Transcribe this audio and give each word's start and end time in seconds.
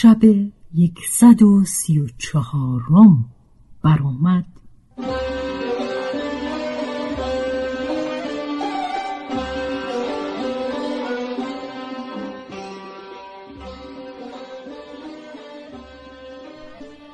شب 0.00 0.24
یکصد 0.74 1.42
و 1.42 1.64
سی 1.64 1.98
و 2.00 2.08
چهارم 2.18 3.24
برآمد 3.82 4.44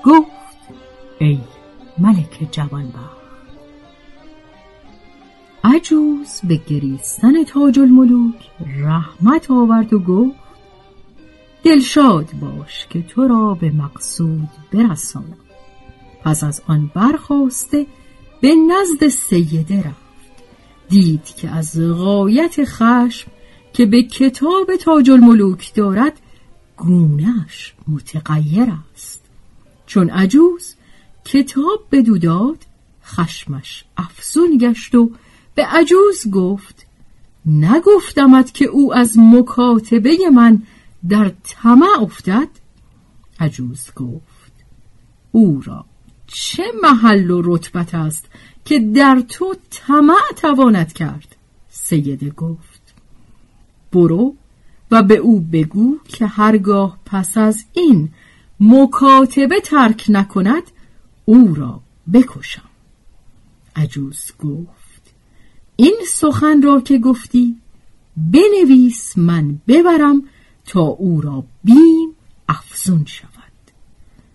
گفت 0.04 0.28
ای 1.18 1.38
ملک 1.98 2.48
جوانبخت 2.50 3.16
عجوز 5.64 6.40
به 6.48 6.56
گریستن 6.56 7.44
تاج 7.44 7.78
الملوک 7.78 8.50
رحمت 8.84 9.50
آورد 9.50 9.92
و 9.92 9.98
گفت 9.98 10.43
دلشاد 11.64 12.30
باش 12.40 12.86
که 12.90 13.02
تو 13.02 13.28
را 13.28 13.54
به 13.54 13.70
مقصود 13.70 14.48
برسانم. 14.72 15.36
پس 16.24 16.44
از 16.44 16.62
آن 16.66 16.90
برخواسته 16.94 17.86
به 18.40 18.54
نزد 18.54 19.08
سیده 19.08 19.78
رفت. 19.78 20.04
دید 20.88 21.24
که 21.24 21.50
از 21.50 21.80
غایت 21.80 22.64
خشم 22.64 23.30
که 23.72 23.86
به 23.86 24.02
کتاب 24.02 24.76
تاج 24.80 25.10
الملوک 25.10 25.74
دارد 25.74 26.20
گونهش 26.76 27.74
متغیر 27.88 28.72
است. 28.94 29.24
چون 29.86 30.10
عجوز 30.10 30.74
کتاب 31.24 31.80
بدو 31.92 32.18
داد 32.18 32.58
خشمش 33.04 33.84
افزون 33.96 34.58
گشت 34.58 34.94
و 34.94 35.10
به 35.54 35.66
عجوز 35.66 36.30
گفت 36.30 36.86
نگفتمت 37.46 38.54
که 38.54 38.64
او 38.64 38.94
از 38.94 39.18
مکاتبه 39.18 40.16
من 40.34 40.62
در 41.08 41.32
طمع 41.44 41.88
افتد؟ 42.00 42.48
عجوز 43.40 43.90
گفت 43.96 44.52
او 45.32 45.62
را 45.64 45.84
چه 46.26 46.62
محل 46.82 47.30
و 47.30 47.42
رتبت 47.44 47.94
است 47.94 48.28
که 48.64 48.78
در 48.78 49.22
تو 49.28 49.54
طمع 49.70 50.32
تواند 50.36 50.92
کرد؟ 50.92 51.36
سیده 51.68 52.30
گفت 52.30 52.94
برو 53.92 54.34
و 54.90 55.02
به 55.02 55.16
او 55.16 55.40
بگو 55.40 55.98
که 56.08 56.26
هرگاه 56.26 56.98
پس 57.06 57.36
از 57.36 57.64
این 57.72 58.08
مکاتبه 58.60 59.60
ترک 59.60 60.06
نکند 60.08 60.62
او 61.24 61.54
را 61.54 61.80
بکشم. 62.12 62.68
عجوز 63.76 64.32
گفت 64.42 65.14
این 65.76 65.96
سخن 66.08 66.62
را 66.62 66.80
که 66.80 66.98
گفتی 66.98 67.56
بنویس 68.16 69.18
من 69.18 69.58
ببرم 69.68 70.22
تا 70.66 70.80
او 70.80 71.20
را 71.20 71.44
بیم 71.64 72.10
افزون 72.48 73.04
شود. 73.04 73.30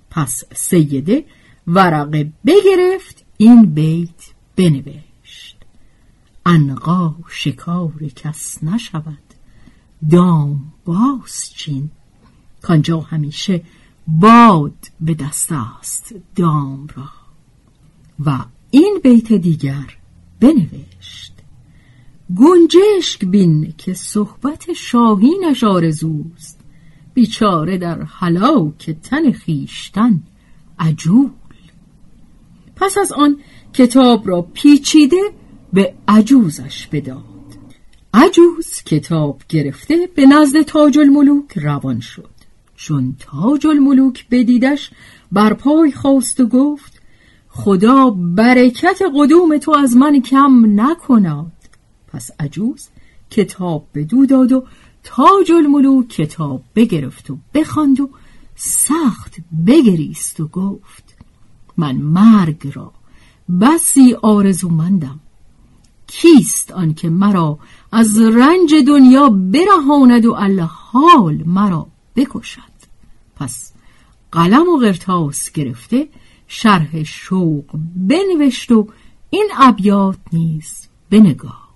پس 0.10 0.44
سیده 0.56 1.26
ورقه 1.68 2.32
بگرفت 2.46 3.26
این 3.38 3.66
بیت 3.66 4.24
بنوشت. 4.56 5.58
انقا 6.46 7.16
شکار 7.30 8.08
کس 8.16 8.64
نشود 8.64 9.18
دام 10.12 10.74
باز 10.86 11.52
چین. 11.56 11.90
کانجا 12.62 13.00
همیشه 13.00 13.64
باد 14.08 14.92
به 15.02 15.14
دست 15.14 15.52
است 15.52 16.16
دام 16.36 16.88
را. 16.96 17.10
و 18.26 18.46
این 18.72 19.00
بیت 19.04 19.34
دیگر 19.34 19.98
بنوشت 20.40 20.89
گنجشک 22.38 23.26
بین 23.26 23.74
که 23.78 23.94
صحبت 23.94 24.74
شاهینش 24.74 25.64
آرزوست 25.64 26.60
بیچاره 27.14 27.78
در 27.78 28.08
که 28.80 28.94
تن 28.94 29.32
خیشتن 29.32 30.24
عجول. 30.80 31.30
پس 32.76 32.98
از 32.98 33.12
آن 33.12 33.38
کتاب 33.74 34.28
را 34.28 34.42
پیچیده 34.42 35.22
به 35.74 35.94
عجوزش 36.08 36.88
بداد. 36.88 37.24
عجوز 38.14 38.84
کتاب 38.86 39.42
گرفته 39.50 40.10
به 40.16 40.26
نزد 40.26 40.62
تاج 40.62 41.00
الملوک 41.00 41.58
روان 41.58 42.00
شد. 42.00 42.30
چون 42.76 43.16
تاج 43.20 43.68
الملوک 43.68 44.26
بدیدش 44.32 44.92
بر 45.32 45.54
پای 45.54 45.92
خواست 45.92 46.40
و 46.40 46.48
گفت 46.48 47.02
خدا 47.50 48.10
برکت 48.10 49.02
قدوم 49.16 49.58
تو 49.58 49.78
از 49.78 49.96
من 49.96 50.22
کم 50.22 50.82
نکناد 50.82 51.59
پس 52.12 52.32
عجوز 52.40 52.88
کتاب 53.30 53.88
به 53.94 54.04
دو 54.04 54.26
داد 54.26 54.52
و 54.52 54.66
تاج 55.04 55.52
الملوک 55.52 56.10
کتاب 56.10 56.64
بگرفت 56.76 57.30
و 57.30 57.38
بخواند 57.54 58.00
و 58.00 58.10
سخت 58.56 59.36
بگریست 59.68 60.40
و 60.40 60.48
گفت 60.48 61.16
من 61.78 61.96
مرگ 61.96 62.72
را 62.74 62.92
بسی 63.62 64.14
آرزومندم. 64.22 65.20
کیست 66.08 66.72
آنکه 66.72 67.10
مرا 67.10 67.60
از 67.92 68.20
رنج 68.20 68.74
دنیا 68.88 69.30
برهاند 69.30 70.26
و 70.26 70.36
حال 70.66 71.44
مرا 71.46 71.88
بکشد؟ 72.16 72.62
پس 73.36 73.74
قلم 74.32 74.70
و 74.70 74.78
قرتاس 74.78 75.52
گرفته 75.52 76.10
شرح 76.48 77.04
شوق 77.04 77.66
بنوشت 77.96 78.72
و 78.72 78.88
این 79.30 79.50
ابیات 79.58 80.18
نیز 80.34 80.88
بنگاه 81.10 81.69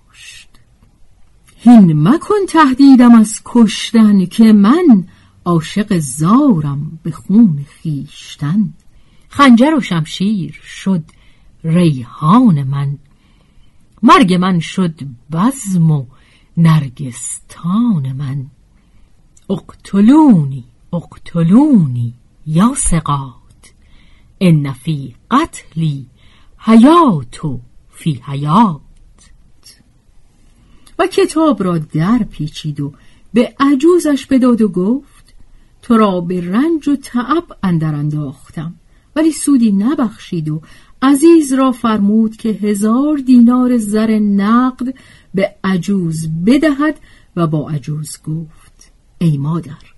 هین 1.64 2.08
مکن 2.08 2.46
تهدیدم 2.48 3.14
از 3.14 3.40
کشتن 3.44 4.26
که 4.26 4.52
من 4.52 5.06
عاشق 5.44 5.98
زارم 5.98 6.98
به 7.02 7.10
خون 7.10 7.66
خیشتن. 7.68 8.74
خنجر 9.28 9.74
و 9.74 9.80
شمشیر 9.80 10.60
شد 10.64 11.02
ریحان 11.64 12.62
من. 12.62 12.98
مرگ 14.02 14.34
من 14.34 14.60
شد 14.60 15.00
بزم 15.32 15.90
و 15.90 16.06
نرگستان 16.56 18.12
من. 18.12 18.46
اقتلونی 19.50 20.64
اقتلونی 20.92 22.14
یا 22.46 22.72
سقات 22.76 23.74
ان 24.40 24.72
فی 24.72 25.14
قتلی 25.30 26.06
حیات 26.58 27.40
فی 27.90 28.20
حیات. 28.26 28.83
و 30.98 31.06
کتاب 31.06 31.64
را 31.64 31.78
در 31.78 32.18
پیچید 32.30 32.80
و 32.80 32.92
به 33.34 33.54
عجوزش 33.60 34.26
بداد 34.26 34.62
و 34.62 34.68
گفت 34.68 35.34
تو 35.82 35.96
را 35.96 36.20
به 36.20 36.50
رنج 36.50 36.88
و 36.88 36.96
تعب 36.96 37.44
اندر 37.62 37.94
انداختم 37.94 38.74
ولی 39.16 39.32
سودی 39.32 39.72
نبخشید 39.72 40.48
و 40.48 40.62
عزیز 41.02 41.52
را 41.52 41.72
فرمود 41.72 42.36
که 42.36 42.48
هزار 42.48 43.16
دینار 43.16 43.76
زر 43.76 44.18
نقد 44.18 44.94
به 45.34 45.54
عجوز 45.64 46.28
بدهد 46.46 47.00
و 47.36 47.46
با 47.46 47.70
عجوز 47.70 48.18
گفت 48.26 48.92
ای 49.18 49.38
مادر 49.38 49.94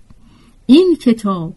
این 0.65 0.97
کتاب 1.01 1.55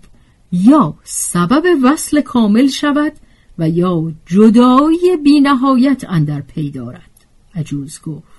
یا 0.53 0.95
سبب 1.05 1.65
وصل 1.83 2.21
کامل 2.21 2.67
شود 2.67 3.13
و 3.59 3.69
یا 3.69 4.13
جدایی 4.27 5.17
بینهایت 5.25 6.05
اندر 6.09 6.41
پی 6.41 6.71
دارد 6.71 7.11
عجوز 7.55 8.01
گفت. 8.01 8.30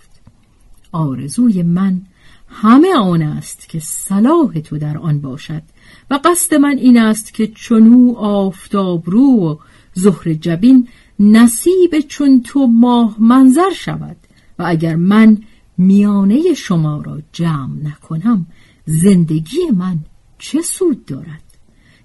آرزوی 0.92 1.64
من 1.64 2.02
همه 2.48 2.96
آن 2.96 3.22
است 3.22 3.70
که 3.70 3.80
صلاح 3.80 4.54
تو 4.54 4.78
در 4.78 4.98
آن 4.98 5.22
باشد 5.22 5.64
و 6.12 6.20
قصد 6.24 6.56
من 6.56 6.78
این 6.78 6.98
است 6.98 7.34
که 7.34 7.48
چنو 7.48 8.16
آفتاب 8.18 9.10
رو 9.10 9.22
و 9.22 9.56
زهر 9.94 10.34
جبین 10.34 10.88
نصیب 11.20 12.00
چون 12.08 12.42
تو 12.42 12.68
ماه 12.68 13.16
منظر 13.20 13.74
شود 13.76 14.18
و 14.60 14.64
اگر 14.68 14.96
من 14.96 15.38
میانه 15.78 16.54
شما 16.54 17.02
را 17.02 17.22
جمع 17.32 17.76
نکنم 17.84 18.46
زندگی 18.86 19.70
من 19.78 20.00
چه 20.40 20.62
سود 20.62 21.06
دارد؟ 21.06 21.44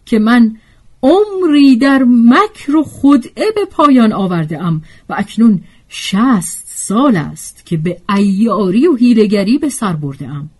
که 0.06 0.19
من 0.19 0.56
عمری 1.03 1.77
در 1.77 2.05
مکر 2.09 2.77
و 2.77 2.85
خدعه 2.85 3.44
به 3.55 3.65
پایان 3.71 4.12
آورده 4.12 4.62
ام 4.62 4.83
و 5.09 5.15
اکنون 5.19 5.61
شست 5.88 6.66
سال 6.78 7.17
است 7.17 7.67
که 7.67 7.76
به 7.76 8.00
ایاری 8.17 8.87
و 8.87 8.94
هیرگری 8.94 9.58
به 9.58 9.69
سر 9.69 9.93
برده 9.93 10.28
ام 10.28 10.50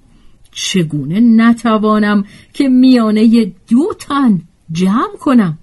چگونه 0.51 1.21
نتوانم 1.21 2.25
که 2.53 2.69
میانه 2.69 3.53
دو 3.69 3.95
تن 3.99 4.41
جمع 4.73 5.17
کنم؟ 5.21 5.59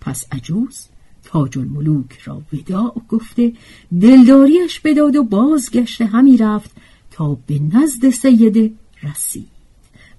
پس 0.00 0.26
عجوز 0.32 0.86
تاج 1.24 1.58
الملوک 1.58 2.18
را 2.24 2.42
وداع 2.52 2.94
گفته 3.08 3.52
دلداریش 4.00 4.80
بداد 4.80 5.16
و 5.16 5.24
بازگشته 5.24 6.06
همی 6.06 6.36
رفت 6.36 6.70
تا 7.10 7.38
به 7.46 7.58
نزد 7.58 8.10
سیده 8.10 8.72
رسید 9.02 9.48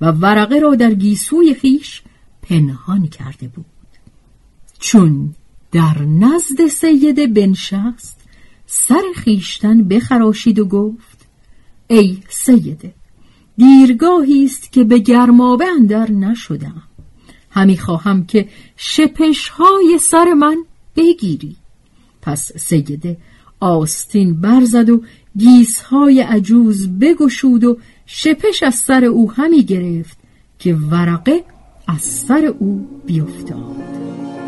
و 0.02 0.12
ورقه 0.12 0.60
را 0.60 0.76
در 0.76 0.94
گیسوی 0.94 1.54
خیش 1.54 2.02
پنهان 2.42 3.08
کرده 3.08 3.48
بود. 3.48 3.66
چون 4.80 5.36
در 5.72 6.02
نزد 6.02 6.68
سیده 6.68 7.28
بنشست 7.28 8.17
سر 8.70 9.02
خیشتن 9.16 9.84
بخراشید 9.84 10.60
و 10.60 10.66
گفت 10.66 11.28
ای 11.88 12.18
سیده 12.30 12.94
دیرگاهی 13.58 14.46
است 14.46 14.72
که 14.72 14.84
به 14.84 15.00
گرمابه 15.00 15.66
اندر 15.68 16.12
نشدم. 16.12 16.84
همی 17.50 17.78
خواهم 17.78 18.26
که 18.26 18.50
شپش 18.78 19.50
های 19.50 20.00
سر 20.02 20.34
من 20.34 20.58
بگیری. 20.96 21.56
پس 22.22 22.52
سیده 22.58 23.18
آستین 23.60 24.42
برزد 24.42 24.90
و 24.90 25.02
گیسهای 25.38 26.22
عجوز 26.22 26.88
بگشود 27.00 27.64
و 27.64 27.78
شپش 28.06 28.64
از 28.64 28.76
سر 28.76 29.06
او 29.06 29.32
همی 29.32 29.64
گرفت 29.64 30.18
که 30.60 30.76
ورقه 30.76 31.44
از 31.88 32.02
سر 32.02 32.46
او 32.60 33.02
بیفتاد. 33.06 34.47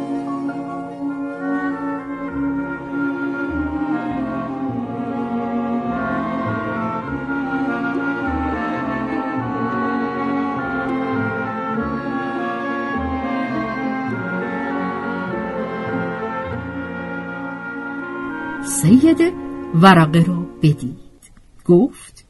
سید 18.82 19.34
ورقه 19.82 20.24
را 20.24 20.46
بدید. 20.62 21.22
گفت 21.66 22.26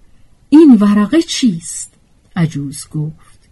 این 0.50 0.78
ورقه 0.80 1.22
چیست؟ 1.22 1.94
عجوز 2.36 2.88
گفت 2.94 3.50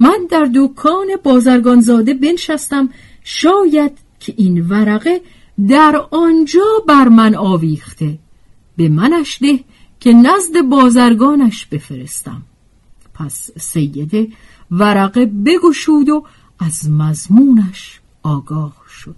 من 0.00 0.26
در 0.30 0.50
دکان 0.54 1.06
بازرگانزاده 1.24 2.14
بنشستم 2.14 2.88
شاید 3.24 3.98
که 4.20 4.34
این 4.36 4.68
ورقه 4.68 5.20
در 5.68 6.06
آنجا 6.10 6.84
بر 6.88 7.08
من 7.08 7.34
آویخته. 7.34 8.18
به 8.76 8.88
منش 8.88 9.38
ده 9.42 9.64
که 10.00 10.12
نزد 10.12 10.60
بازرگانش 10.70 11.66
بفرستم. 11.66 12.42
پس 13.14 13.50
سیده 13.58 14.28
ورقه 14.70 15.26
بگشود 15.26 16.08
و 16.08 16.24
از 16.58 16.90
مضمونش 16.90 18.00
آگاه 18.22 18.76
شد. 18.88 19.16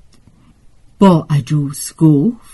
با 0.99 1.27
عجوز 1.31 1.93
گفت 1.99 2.52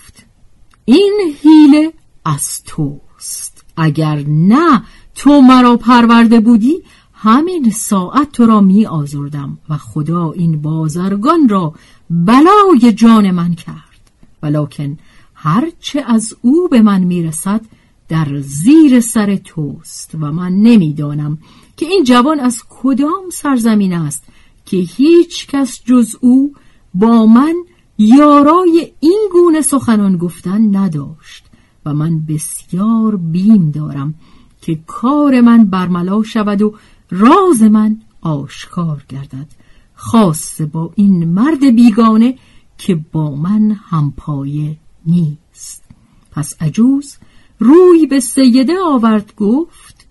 این 0.91 1.35
حیله 1.43 1.93
از 2.25 2.63
توست. 2.63 3.63
اگر 3.77 4.23
نه 4.27 4.83
تو 5.15 5.41
مرا 5.41 5.77
پرورده 5.77 6.39
بودی 6.39 6.83
همین 7.13 7.71
ساعت 7.71 8.31
تو 8.31 8.45
را 8.45 8.61
می 8.61 8.85
آزردم 8.85 9.57
و 9.69 9.77
خدا 9.77 10.31
این 10.31 10.61
بازرگان 10.61 11.49
را 11.49 11.73
بلای 12.09 12.93
جان 12.95 13.31
من 13.31 13.55
کرد. 13.55 14.11
ولیکن 14.43 14.97
هرچه 15.33 16.03
از 16.07 16.35
او 16.41 16.67
به 16.67 16.81
من 16.81 17.03
می‌رسد 17.03 17.61
در 18.07 18.39
زیر 18.39 18.99
سر 18.99 19.35
توست 19.35 20.15
و 20.15 20.31
من 20.31 20.53
نمی‌دانم 20.53 21.37
که 21.77 21.85
این 21.85 22.03
جوان 22.03 22.39
از 22.39 22.63
کدام 22.69 23.29
سرزمین 23.31 23.93
است 23.93 24.23
که 24.65 24.77
هیچ 24.77 25.47
کس 25.47 25.81
جز 25.85 26.15
او 26.21 26.53
با 26.93 27.25
من 27.25 27.55
یارای 27.99 28.91
این 28.99 29.29
گونه 29.31 29.61
سخنان 29.61 30.17
گفتن 30.17 30.75
نداشت 30.75 31.45
و 31.85 31.93
من 31.93 32.19
بسیار 32.19 33.15
بیم 33.15 33.71
دارم 33.71 34.13
که 34.61 34.79
کار 34.87 35.41
من 35.41 35.63
برملا 35.63 36.23
شود 36.23 36.61
و 36.61 36.75
راز 37.11 37.63
من 37.63 37.97
آشکار 38.21 39.05
گردد 39.09 39.47
خاصه 39.93 40.65
با 40.65 40.91
این 40.95 41.25
مرد 41.25 41.75
بیگانه 41.75 42.37
که 42.77 42.99
با 43.11 43.35
من 43.35 43.71
همپایه 43.71 44.77
نیست. 45.05 45.83
پس 46.31 46.61
عجوز 46.61 47.17
روی 47.59 48.05
به 48.05 48.19
سیده 48.19 48.75
آورد 48.85 49.33
گفت 49.37 50.07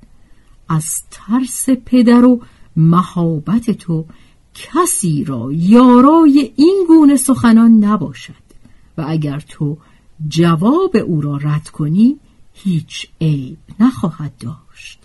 از 0.68 1.02
ترس 1.10 1.70
پدر 1.70 2.24
و 2.24 2.40
مهابت 2.76 3.70
تو 3.70 4.04
کسی 4.58 5.24
را 5.24 5.48
یارای 5.52 6.52
این 6.56 6.84
گونه 6.88 7.16
سخنان 7.16 7.84
نباشد 7.84 8.48
و 8.98 9.04
اگر 9.08 9.40
تو 9.48 9.78
جواب 10.28 10.96
او 10.96 11.20
را 11.20 11.36
رد 11.36 11.68
کنی 11.68 12.16
هیچ 12.52 13.08
عیب 13.20 13.58
نخواهد 13.80 14.32
داشت. 14.40 14.98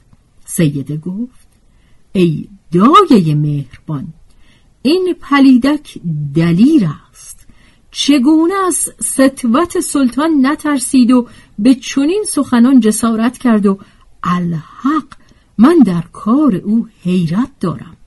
سیده 0.46 0.98
گفت 0.98 1.48
ای 2.14 2.48
دایه 2.72 3.36
مهربان 3.36 4.08
این 4.82 5.16
پلیدک 5.22 5.98
دلیر 6.36 6.90
است. 7.10 7.48
چگونه 7.92 8.54
از 8.68 8.94
ستوت 9.00 9.80
سلطان 9.80 10.46
نترسید 10.46 11.12
و 11.12 11.28
به 11.60 11.76
چنین 11.76 12.24
سخنان 12.30 12.80
جسارت 12.80 13.38
کرد 13.38 13.66
و 13.66 13.80
الحق 14.24 15.08
من 15.58 15.78
در 15.86 16.04
کار 16.14 16.56
او 16.56 16.88
حیرت 17.04 17.50
دارم؟ 17.60 17.98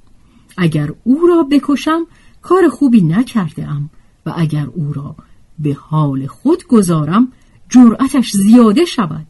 اگر 0.57 0.93
او 1.05 1.27
را 1.27 1.43
بکشم 1.43 2.07
کار 2.43 2.69
خوبی 2.69 3.01
نکرده 3.03 3.67
ام 3.69 3.91
و 4.27 4.33
اگر 4.37 4.67
او 4.67 4.93
را 4.93 5.17
به 5.59 5.75
حال 5.75 6.27
خود 6.27 6.67
گذارم 6.67 7.33
جرأتش 7.69 8.33
زیاده 8.33 8.85
شود. 8.85 9.27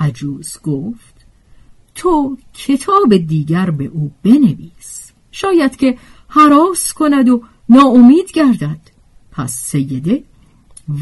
عجوز 0.00 0.58
گفت 0.62 1.26
تو 1.94 2.36
کتاب 2.54 3.16
دیگر 3.16 3.70
به 3.70 3.84
او 3.84 4.12
بنویس. 4.22 5.12
شاید 5.30 5.76
که 5.76 5.98
حراس 6.28 6.92
کند 6.92 7.28
و 7.28 7.42
ناامید 7.68 8.32
گردد. 8.32 8.80
پس 9.32 9.52
سیده 9.52 10.24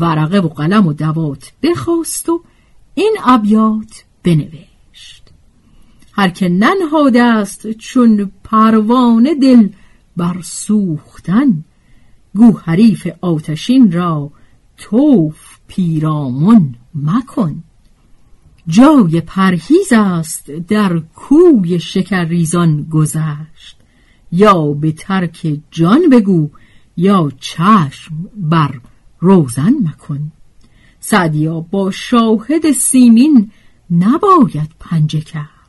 ورقه 0.00 0.40
و 0.40 0.49
قلم 0.49 0.87
و 0.87 0.93
دوات 0.93 1.52
بخواست 1.62 2.29
و 2.29 2.43
این 2.95 3.17
ابیات 3.25 4.05
بنوشت. 4.23 4.70
هر 6.21 6.29
که 6.29 6.49
ننهاده 6.49 7.23
است 7.23 7.73
چون 7.73 8.33
پروانه 8.45 9.35
دل 9.35 9.69
بر 10.17 10.37
سوختن. 10.43 11.65
گو 12.37 12.59
حریف 12.59 13.09
آتشین 13.21 13.93
را 13.93 14.31
توف 14.77 15.59
پیرامون 15.67 16.75
مکن. 16.95 17.62
جای 18.67 19.21
پرهیز 19.21 19.93
است 19.93 20.50
در 20.50 20.99
کوی 20.99 21.81
شکرریزان 21.81 22.83
گذشت. 22.83 23.77
یا 24.33 24.73
به 24.73 24.93
ترک 24.93 25.61
جان 25.71 26.09
بگو 26.12 26.50
یا 26.97 27.33
چشم 27.41 28.15
بر 28.37 28.81
روزن 29.21 29.75
مکن. 29.85 30.33
سعدیا 31.00 31.61
با 31.61 31.91
شاهد 31.91 32.73
سیمین 32.73 33.50
نباید 33.91 34.71
پنجه 34.81 35.21
کرد. 35.21 35.60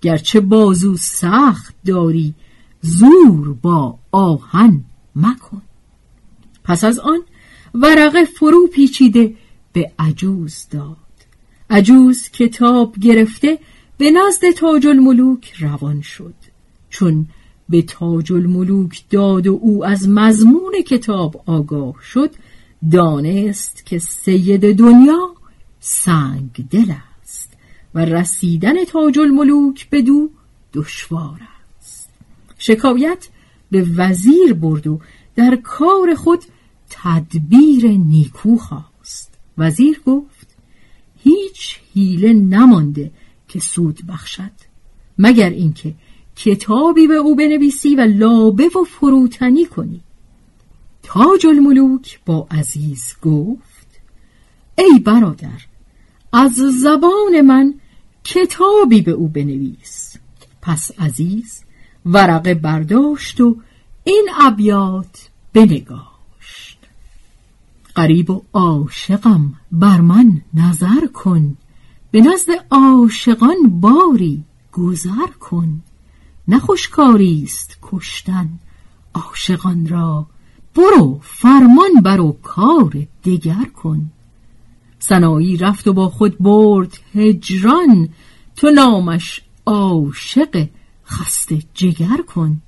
گرچه 0.00 0.40
بازو 0.40 0.96
سخت 0.96 1.74
داری 1.86 2.34
زور 2.80 3.54
با 3.62 3.98
آهن 4.12 4.84
مکن. 5.16 5.62
پس 6.64 6.84
از 6.84 6.98
آن 6.98 7.20
ورقه 7.74 8.24
فرو 8.24 8.66
پیچیده 8.66 9.34
به 9.72 9.92
عجوز 9.98 10.66
داد. 10.70 10.96
عجوز 11.70 12.28
کتاب 12.28 12.94
گرفته 12.98 13.58
به 13.98 14.10
نزد 14.10 14.50
تاج 14.50 14.86
الملوک 14.86 15.52
روان 15.60 16.00
شد. 16.00 16.34
چون 16.90 17.26
به 17.68 17.82
تاج 17.82 18.32
الملوک 18.32 19.02
داد 19.10 19.46
و 19.46 19.58
او 19.62 19.84
از 19.84 20.08
مضمون 20.08 20.82
کتاب 20.86 21.42
آگاه 21.46 21.94
شد 22.02 22.30
دانست 22.92 23.86
که 23.86 23.98
سید 23.98 24.76
دنیا 24.76 25.34
سنگ 25.80 26.68
دل 26.70 26.92
و 27.94 28.04
رسیدن 28.04 28.84
تاج 28.84 29.18
الملوک 29.18 29.88
به 29.90 30.02
دو 30.02 30.30
دشوار 30.74 31.40
است. 31.78 32.10
شکایت 32.58 33.28
به 33.70 33.86
وزیر 33.96 34.52
برد 34.52 34.86
و 34.86 35.00
در 35.36 35.56
کار 35.56 36.14
خود 36.14 36.44
تدبیر 36.90 37.86
نیکو 37.86 38.56
خواست. 38.56 39.34
وزیر 39.58 40.00
گفت 40.06 40.56
هیچ 41.18 41.80
حیله 41.94 42.32
نمانده 42.32 43.10
که 43.48 43.60
سود 43.60 44.00
بخشد 44.08 44.52
مگر 45.18 45.50
اینکه 45.50 45.94
کتابی 46.36 47.06
به 47.06 47.14
او 47.14 47.36
بنویسی 47.36 47.94
و 47.94 48.00
لابه 48.00 48.68
و 48.68 48.84
فروتنی 48.84 49.64
کنی. 49.64 50.00
تاج 51.02 51.46
الملوک 51.46 52.20
با 52.26 52.46
عزیز 52.50 53.14
گفت 53.22 54.00
ای 54.78 54.98
برادر 54.98 55.66
از 56.32 56.52
زبان 56.52 57.40
من 57.40 57.74
کتابی 58.24 59.02
به 59.02 59.10
او 59.10 59.28
بنویس. 59.28 60.16
پس 60.62 60.90
عزیز 60.98 61.60
ورقه 62.06 62.54
برداشت 62.54 63.40
و 63.40 63.56
این 64.04 64.28
ابیات 64.40 65.30
بنگاشت. 65.52 66.78
قریب 67.94 68.30
و 68.30 68.42
عاشقم 68.52 69.54
بر 69.72 70.00
من 70.00 70.42
نظر 70.54 71.06
کن. 71.06 71.56
به 72.10 72.20
نزد 72.20 72.50
عاشقان 72.70 73.80
باری 73.80 74.44
گذر 74.72 75.30
کن. 75.40 75.82
نخوشکاری 76.48 77.42
است 77.42 77.78
کشتن 77.82 78.48
عاشقان 79.14 79.86
را. 79.86 80.26
برو 80.74 81.20
فرمان 81.22 82.02
برو 82.02 82.32
کار 82.42 83.06
دگر 83.24 83.64
کن. 83.64 84.10
سنایی 85.00 85.56
رفت 85.56 85.88
و 85.88 85.92
با 85.92 86.08
خود 86.08 86.38
برد. 86.38 86.98
هجران 87.14 88.08
تو 88.56 88.70
نامش 88.70 89.40
عاشق 89.66 90.68
خسته 91.06 91.58
جگر 91.74 92.22
کن. 92.28 92.62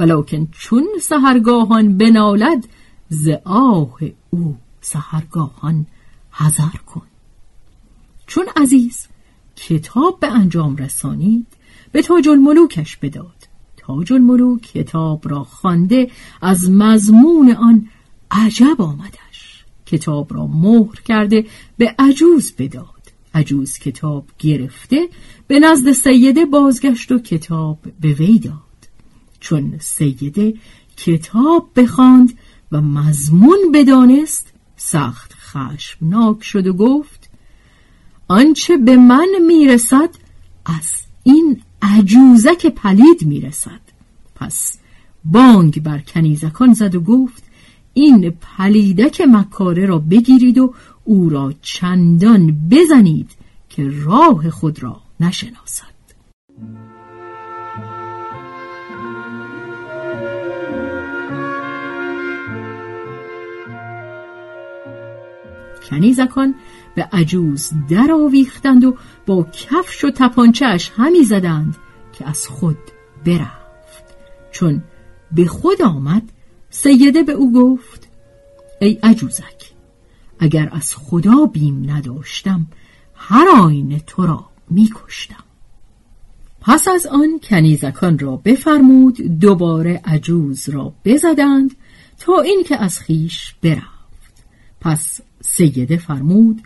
ولکن 0.00 0.48
چون 0.52 0.86
سهرگاهان 1.02 1.98
بنالد 1.98 2.68
ز 3.08 3.28
آه 3.44 3.96
او 4.30 4.56
سهرگاهان 4.80 5.86
حذر 6.30 6.76
کن. 6.86 7.06
چون 8.26 8.44
عزیز 8.56 9.06
کتاب 9.56 10.20
به 10.20 10.26
انجام 10.26 10.76
رسانید 10.76 11.46
به 11.92 12.02
تاج 12.02 12.28
الملوکش 12.28 12.96
بداد. 12.96 13.48
تاج 13.76 14.12
الملوک 14.12 14.62
کتاب 14.62 15.28
را 15.28 15.44
خوانده 15.44 16.10
از 16.42 16.70
مضمون 16.70 17.52
آن 17.52 17.88
عجب 18.30 18.82
آمدش 18.82 19.25
کتاب 19.86 20.34
را 20.34 20.46
مهر 20.46 21.00
کرده 21.04 21.46
به 21.78 21.94
عجوز 21.98 22.52
بداد. 22.58 22.86
عجوز 23.34 23.78
کتاب 23.78 24.24
گرفته 24.38 25.08
به 25.46 25.60
نزد 25.60 25.92
سیده 25.92 26.44
بازگشت 26.44 27.12
و 27.12 27.18
کتاب 27.18 27.78
به 28.00 28.12
وی 28.12 28.38
داد. 28.38 28.52
چون 29.40 29.78
سیده 29.80 30.54
کتاب 30.96 31.70
بخواند 31.76 32.32
و 32.72 32.80
مضمون 32.80 33.58
بدانست 33.74 34.52
سخت 34.76 35.34
خشمناک 35.34 36.44
شد 36.44 36.66
و 36.66 36.72
گفت 36.72 37.30
آنچه 38.28 38.76
به 38.76 38.96
من 38.96 39.28
می‌رسد 39.46 40.10
از 40.66 40.92
این 41.22 41.62
عجوزک 41.82 42.66
پلید 42.66 43.26
می‌رسد. 43.26 43.80
پس 44.34 44.78
بانگ 45.24 45.82
بر 45.82 45.98
کنیزکان 45.98 46.74
زد 46.74 46.94
و 46.94 47.00
گفت 47.00 47.45
این 47.98 48.30
پلیدک 48.30 49.20
مکاره 49.20 49.86
را 49.86 49.98
بگیرید 49.98 50.58
و 50.58 50.74
او 51.04 51.28
را 51.28 51.52
چندان 51.62 52.68
بزنید 52.70 53.30
که 53.68 53.90
راه 54.04 54.50
خود 54.50 54.82
را 54.82 55.00
نشناسد. 55.20 55.96
کنیزکان 65.90 66.54
به 66.94 67.08
عجوز 67.12 67.70
در 67.88 68.12
آویختند 68.12 68.84
و 68.84 68.96
با 69.26 69.42
کفش 69.42 70.04
و 70.04 70.10
تپانچهش 70.10 70.92
همی 70.96 71.24
زدند 71.24 71.76
که 72.12 72.28
از 72.28 72.46
خود 72.46 72.78
برفت. 73.26 74.04
چون 74.52 74.82
به 75.32 75.46
خود 75.46 75.82
آمد 75.82 76.32
سیده 76.82 77.22
به 77.22 77.32
او 77.32 77.52
گفت 77.52 78.08
ای 78.80 78.98
عجوزک 79.02 79.72
اگر 80.38 80.68
از 80.72 80.94
خدا 80.96 81.46
بیم 81.46 81.90
نداشتم 81.90 82.66
هر 83.14 83.48
آینه 83.62 84.00
تو 84.06 84.26
را 84.26 84.44
میکشتم. 84.70 85.44
پس 86.60 86.88
از 86.88 87.06
آن 87.06 87.40
کنیزکان 87.42 88.18
را 88.18 88.36
بفرمود 88.36 89.20
دوباره 89.20 90.00
عجوز 90.04 90.68
را 90.68 90.92
بزدند 91.04 91.76
تا 92.18 92.40
اینکه 92.40 92.76
از 92.76 92.98
خیش 92.98 93.54
برفت. 93.62 94.44
پس 94.80 95.20
سیده 95.40 95.96
فرمود 95.96 96.62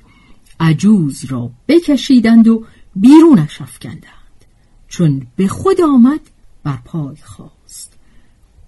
عجوز 0.61 1.25
را 1.25 1.50
بکشیدند 1.69 2.49
و 2.49 2.64
بیرونش 2.97 3.61
افکندند 3.61 4.45
چون 4.88 5.26
به 5.37 5.49
خود 5.49 5.81
آمد 5.81 6.21
بر 6.64 6.79
پای 6.85 7.17
خواست 7.17 7.60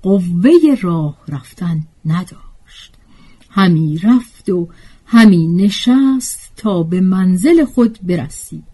قوه 0.03 0.53
راه 0.81 1.19
رفتن 1.29 1.87
نداشت. 2.05 2.95
همی 3.51 3.99
رفت 3.99 4.49
و 4.49 4.69
همی 5.07 5.47
نشست 5.47 6.53
تا 6.57 6.83
به 6.83 7.01
منزل 7.01 7.65
خود 7.65 7.99
برسید 8.03 8.65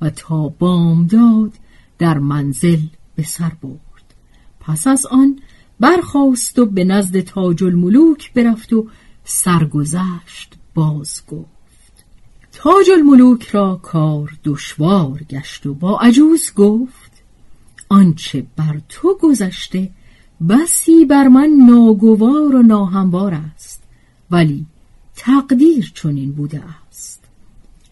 و 0.00 0.10
تا 0.10 0.48
بامداد 0.48 1.52
در 1.98 2.18
منزل 2.18 2.80
به 3.14 3.22
سر 3.22 3.52
برد. 3.62 4.14
پس 4.60 4.86
از 4.86 5.06
آن 5.06 5.40
برخاست 5.80 6.58
و 6.58 6.66
به 6.66 6.84
نزد 6.84 7.20
تاج 7.20 7.64
الملوک 7.64 8.32
برفت 8.32 8.72
و 8.72 8.88
سرگذشت 9.24 10.54
باز 10.74 11.22
گفت. 11.28 12.04
تاج 12.52 12.90
الملوک 12.90 13.48
را 13.48 13.80
کار 13.82 14.38
دشوار 14.44 15.22
گشت 15.30 15.66
و 15.66 15.74
با 15.74 15.98
عجوز 15.98 16.52
گفت 16.56 17.12
آنچه 17.88 18.46
بر 18.56 18.80
تو 18.88 19.18
گذشته 19.22 19.90
بسی 20.48 21.04
بر 21.04 21.28
من 21.28 21.50
ناگوار 21.68 22.54
و 22.54 22.62
ناهموار 22.62 23.34
است 23.34 23.82
ولی 24.30 24.66
تقدیر 25.16 25.92
چنین 25.94 26.32
بوده 26.32 26.62
است. 26.88 27.24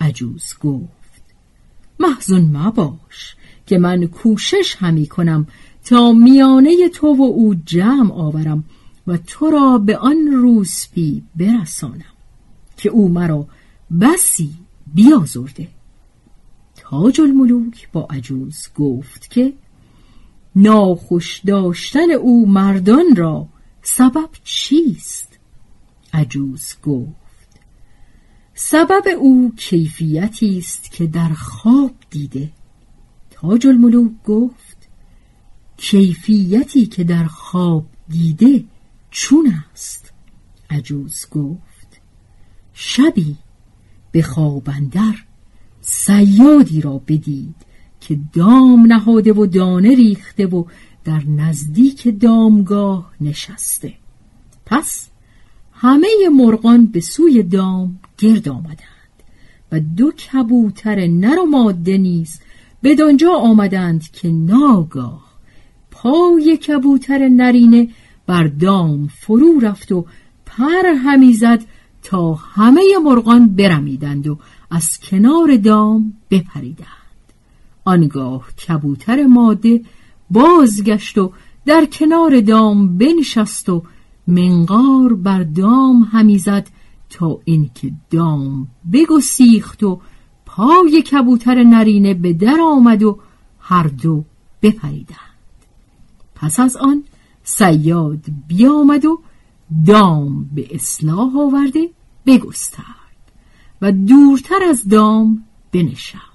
عجوز 0.00 0.54
گفت 0.62 1.22
محزون 2.00 2.56
مباش 2.56 3.36
که 3.66 3.78
من 3.78 4.06
کوشش 4.06 4.76
همی 4.78 5.06
کنم 5.06 5.46
تا 5.84 6.12
میانه 6.12 6.88
تو 6.88 7.06
و 7.06 7.22
او 7.22 7.54
جمع 7.54 8.12
آورم 8.12 8.64
و 9.06 9.16
تو 9.16 9.50
را 9.50 9.78
به 9.78 9.96
آن 9.96 10.26
روسپی 10.26 11.22
برسانم 11.36 12.12
که 12.76 12.88
او 12.88 13.08
مرا 13.08 13.46
بسی 14.00 14.50
بیازرده. 14.94 15.68
تاج 16.76 17.20
الملوک 17.20 17.88
با 17.92 18.06
عجوز 18.10 18.68
گفت 18.76 19.30
که 19.30 19.52
ناخوش 20.56 21.40
داشتن 21.40 22.10
او 22.10 22.46
مردان 22.46 23.16
را 23.16 23.48
سبب 23.82 24.28
چیست؟ 24.44 25.38
عجوز 26.12 26.74
گفت. 26.82 27.12
سبب 28.54 29.02
او 29.18 29.52
کیفیتی 29.56 30.58
است 30.58 30.90
که 30.90 31.06
در 31.06 31.28
خواب 31.28 31.94
دیده. 32.10 32.50
تاج 33.30 33.66
الملوک 33.66 34.12
گفت 34.24 34.88
کیفیتی 35.76 36.86
که 36.86 37.04
در 37.04 37.24
خواب 37.24 37.86
دیده 38.08 38.64
چون 39.10 39.54
است؟ 39.72 40.12
عجوز 40.70 41.26
گفت 41.30 42.00
شبی 42.72 43.36
به 44.12 44.22
خوابندر 44.22 45.14
سیادی 45.80 46.80
را 46.80 46.98
بدید 46.98 47.54
که 48.08 48.18
دام 48.32 48.86
نهاده 48.86 49.32
و 49.32 49.46
دانه 49.46 49.94
ریخته 49.94 50.46
و 50.46 50.64
در 51.04 51.22
نزدیک 51.24 52.20
دامگاه 52.20 53.12
نشسته. 53.20 53.94
پس 54.66 55.08
همه 55.72 56.08
مرغان 56.36 56.86
به 56.86 57.00
سوی 57.00 57.42
دام 57.42 58.00
گرد 58.18 58.48
آمدند 58.48 59.12
و 59.72 59.80
دو 59.80 60.12
کبوتر 60.12 61.06
نر 61.06 61.38
و 61.38 61.44
ماده 61.44 61.98
نیز 61.98 62.40
بدانجا 62.82 63.32
آمدند 63.32 64.10
که 64.10 64.28
ناگاه 64.28 65.32
پای 65.90 66.56
کبوتر 66.56 67.28
نرینه 67.28 67.88
بر 68.26 68.44
دام 68.44 69.06
فرو 69.06 69.60
رفت 69.60 69.92
و 69.92 70.06
پر 70.46 70.86
همی 71.04 71.32
زد 71.32 71.64
تا 72.02 72.34
همه 72.34 72.82
مرغان 73.04 73.48
برمیدند 73.48 74.26
و 74.26 74.38
از 74.70 74.98
کنار 75.00 75.56
دام 75.56 76.14
بپریدند. 76.30 77.01
آنگاه 77.84 78.52
کبوتر 78.52 79.26
ماده 79.26 79.80
بازگشت 80.30 81.18
و 81.18 81.32
در 81.66 81.86
کنار 81.92 82.40
دام 82.40 82.98
بنشست 82.98 83.68
و 83.68 83.82
منقار 84.26 85.14
بر 85.14 85.42
دام 85.42 86.08
همی 86.12 86.38
زد 86.38 86.68
تا 87.10 87.38
اینکه 87.44 87.92
دام 88.10 88.68
بگسیخت 88.92 89.82
و 89.82 90.00
پای 90.46 91.02
کبوتر 91.02 91.62
نرینه 91.62 92.14
به 92.14 92.32
در 92.32 92.58
آمد 92.62 93.02
و 93.02 93.18
هر 93.60 93.86
دو 93.86 94.24
بپریدند. 94.62 95.18
پس 96.34 96.60
از 96.60 96.76
آن 96.76 97.04
سیاد 97.44 98.24
بیامد 98.48 99.04
و 99.04 99.20
دام 99.86 100.50
به 100.54 100.74
اصلاح 100.74 101.38
آورده 101.38 101.90
بگسترد 102.26 102.86
و 103.82 103.92
دورتر 103.92 104.62
از 104.70 104.88
دام 104.88 105.44
بنشست 105.72 106.31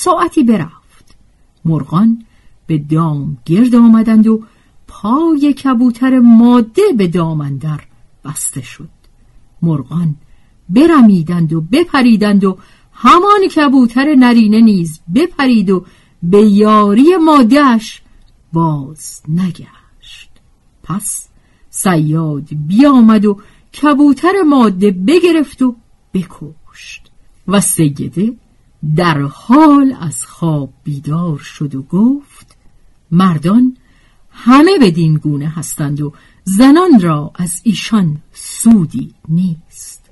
ساعتی 0.00 0.44
برفت. 0.44 1.16
مرغان 1.64 2.24
به 2.66 2.78
دام 2.78 3.38
گرد 3.44 3.74
آمدند 3.74 4.26
و 4.26 4.42
پای 4.88 5.52
کبوتر 5.52 6.18
ماده 6.18 6.82
به 6.96 7.08
دامندر 7.08 7.80
بسته 8.24 8.62
شد. 8.62 8.88
مرغان 9.62 10.14
برمیدند 10.68 11.52
و 11.52 11.60
بپریدند 11.60 12.44
و 12.44 12.58
همان 12.92 13.48
کبوتر 13.56 14.14
نرینه 14.14 14.60
نیز 14.60 15.00
بپرید 15.14 15.70
و 15.70 15.84
به 16.22 16.42
یاری 16.42 17.16
مادهش 17.16 18.02
باز 18.52 19.22
نگشت. 19.28 20.30
پس 20.82 21.28
سیاد 21.70 22.48
بیامد 22.66 23.24
و 23.24 23.40
کبوتر 23.82 24.42
ماده 24.48 24.90
بگرفت 24.90 25.62
و 25.62 25.76
بکشت 26.14 27.10
و 27.48 27.60
سیده 27.60 28.36
در 28.96 29.20
حال 29.20 29.96
از 30.00 30.24
خواب 30.24 30.72
بیدار 30.84 31.38
شد 31.38 31.74
و 31.74 31.82
گفت 31.82 32.56
مردان 33.10 33.76
همه 34.30 34.78
بدین 34.80 35.14
گونه 35.14 35.48
هستند 35.48 36.00
و 36.00 36.12
زنان 36.44 37.00
را 37.00 37.32
از 37.34 37.60
ایشان 37.64 38.16
سودی 38.32 39.14
نیست. 39.28 40.10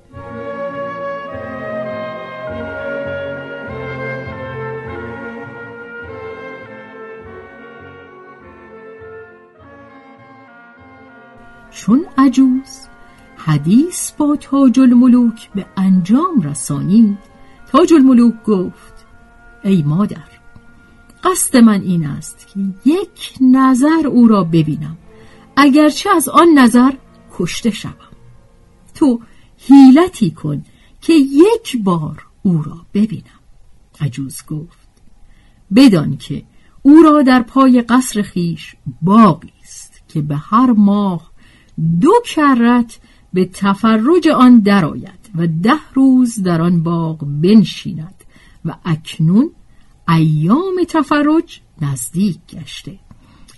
چون 11.71 12.05
عجوز 12.17 12.87
حدیث 13.37 14.11
با 14.11 14.35
تاج 14.35 14.79
الملوک 14.79 15.51
به 15.55 15.65
انجام 15.77 16.41
رسانید 16.41 17.17
تاج 17.71 17.93
الملوک 17.93 18.43
گفت 18.43 19.05
ای 19.63 19.83
مادر 19.83 20.37
قصد 21.23 21.57
من 21.57 21.81
این 21.81 22.05
است 22.05 22.47
که 22.47 22.59
یک 22.89 23.37
نظر 23.41 24.07
او 24.07 24.27
را 24.27 24.43
ببینم. 24.43 24.97
اگرچه 25.55 26.09
از 26.15 26.29
آن 26.29 26.47
نظر 26.55 26.91
کشته 27.37 27.71
شوم. 27.71 27.93
تو 28.95 29.19
حیلتی 29.57 30.31
کن 30.31 30.63
که 31.01 31.13
یک 31.13 31.83
بار 31.83 32.25
او 32.43 32.63
را 32.63 32.85
ببینم. 32.93 33.39
عجوز 34.01 34.45
گفت 34.49 34.87
بدان 35.75 36.17
که 36.17 36.43
او 36.81 37.01
را 37.03 37.21
در 37.21 37.41
پای 37.41 37.81
قصر 37.81 38.21
خیش 38.21 38.75
باقی 39.01 39.53
است 39.63 40.01
که 40.07 40.21
به 40.21 40.35
هر 40.35 40.71
ماه 40.71 41.31
دو 42.01 42.13
کرت 42.25 42.99
به 43.33 43.45
تفرج 43.45 44.27
آن 44.27 44.59
درآید. 44.59 45.16
و 45.35 45.47
ده 45.47 45.79
روز 45.93 46.43
در 46.43 46.61
آن 46.61 46.83
باغ 46.83 47.25
بنشیند 47.41 48.23
و 48.65 48.75
اکنون 48.85 49.51
ایام 50.07 50.75
تفرج 50.87 51.61
نزدیک 51.81 52.37
گشته. 52.49 52.99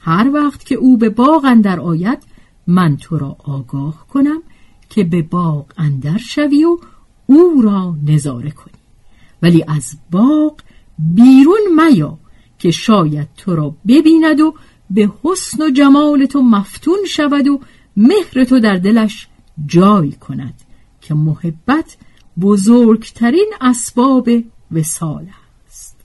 هر 0.01 0.31
وقت 0.33 0.65
که 0.65 0.75
او 0.75 0.97
به 0.97 1.09
باغ 1.09 1.45
اندر 1.45 1.79
آید 1.79 2.23
من 2.67 2.97
تو 2.97 3.17
را 3.17 3.35
آگاه 3.39 4.07
کنم 4.07 4.41
که 4.89 5.03
به 5.03 5.21
باغ 5.21 5.65
اندر 5.77 6.17
شوی 6.17 6.63
و 6.63 6.77
او 7.25 7.61
را 7.61 7.95
نظاره 8.05 8.51
کنی. 8.51 8.73
ولی 9.41 9.63
از 9.67 9.97
باغ 10.11 10.59
بیرون 10.99 11.61
میا 11.77 12.17
که 12.59 12.71
شاید 12.71 13.27
تو 13.37 13.55
را 13.55 13.75
ببیند 13.87 14.39
و 14.39 14.55
به 14.89 15.11
حسن 15.23 15.63
و 15.63 15.69
جمال 15.69 16.25
تو 16.25 16.41
مفتون 16.41 16.97
شود 17.07 17.47
و 17.47 17.59
مهر 17.97 18.43
تو 18.43 18.59
در 18.59 18.75
دلش 18.75 19.27
جای 19.65 20.11
کند. 20.11 20.53
که 21.09 21.15
محبت 21.15 21.97
بزرگترین 22.41 23.53
اسباب 23.61 24.29
وسال 24.71 25.27
است. 25.67 25.95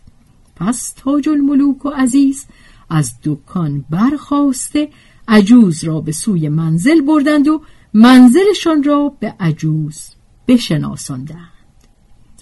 پس 0.57 0.93
تاج 0.97 1.29
الملوک 1.29 1.87
و 1.87 1.89
عزیز 1.89 2.47
از 2.91 3.13
دکان 3.25 3.85
برخواسته 3.91 4.89
عجوز 5.29 5.85
را 5.85 6.01
به 6.01 6.13
سوی 6.13 6.49
منزل 6.49 7.01
بردند 7.01 7.49
و 7.49 7.63
منزلشان 7.95 8.83
را 8.83 9.17
به 9.21 9.35
عجوز 9.41 10.11
بشناساندند. 10.49 11.49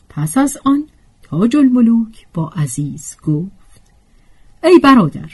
پس 0.09 0.39
از 0.39 0.59
آن 0.65 0.85
تاج 1.23 1.57
الملوک 1.57 2.27
با 2.35 2.49
عزیز 2.49 3.17
گفت 3.27 3.83
ای 4.65 4.79
برادر 4.79 5.31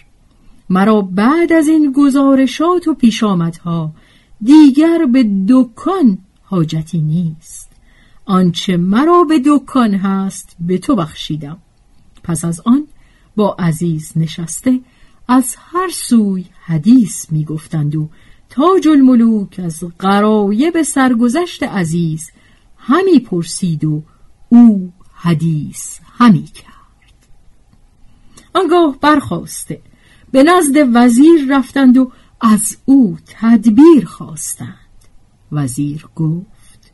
مرا 0.71 1.03
بعد 1.03 1.53
از 1.53 1.69
این 1.69 1.93
گزارشات 1.93 2.89
و 2.89 2.95
پیشامدها 2.95 3.93
دیگر 4.43 5.07
به 5.13 5.31
دکان 5.49 6.19
حاجتی 6.51 7.03
نیست. 7.03 7.71
آنچه 8.25 8.77
مرا 8.77 9.25
به 9.25 9.43
دکان 9.47 9.95
هست 9.95 10.57
به 10.61 10.79
تو 10.79 10.97
بخشیدم. 10.97 11.59
پس 12.23 12.45
از 12.45 12.61
آن 12.65 12.87
با 13.37 13.57
عزیز 13.59 14.13
نشسته 14.17 14.81
از 15.29 15.57
هر 15.59 15.89
سوی 15.89 16.45
حدیث 16.65 17.33
می 17.33 17.45
گفتند 17.45 17.97
و 17.97 18.09
تاج 18.51 18.89
الملوک 18.89 19.61
از 19.65 19.85
به 20.71 20.83
سرگذشت 20.83 21.63
عزیز 21.63 22.31
همی 22.77 23.21
پرسید 23.21 23.85
و 23.85 24.03
او 24.49 24.93
حدیث 25.13 25.99
همی 26.19 26.45
کرد. 26.45 27.29
آنگاه 28.55 28.99
برخواسته 29.01 29.81
به 30.31 30.43
نزد 30.43 30.89
وزیر 30.95 31.47
رفتند 31.57 31.97
و 31.97 32.13
از 32.41 32.77
او 32.85 33.19
تدبیر 33.27 34.05
خواستند. 34.05 34.88
وزیر 35.53 36.07
گفت 36.17 36.93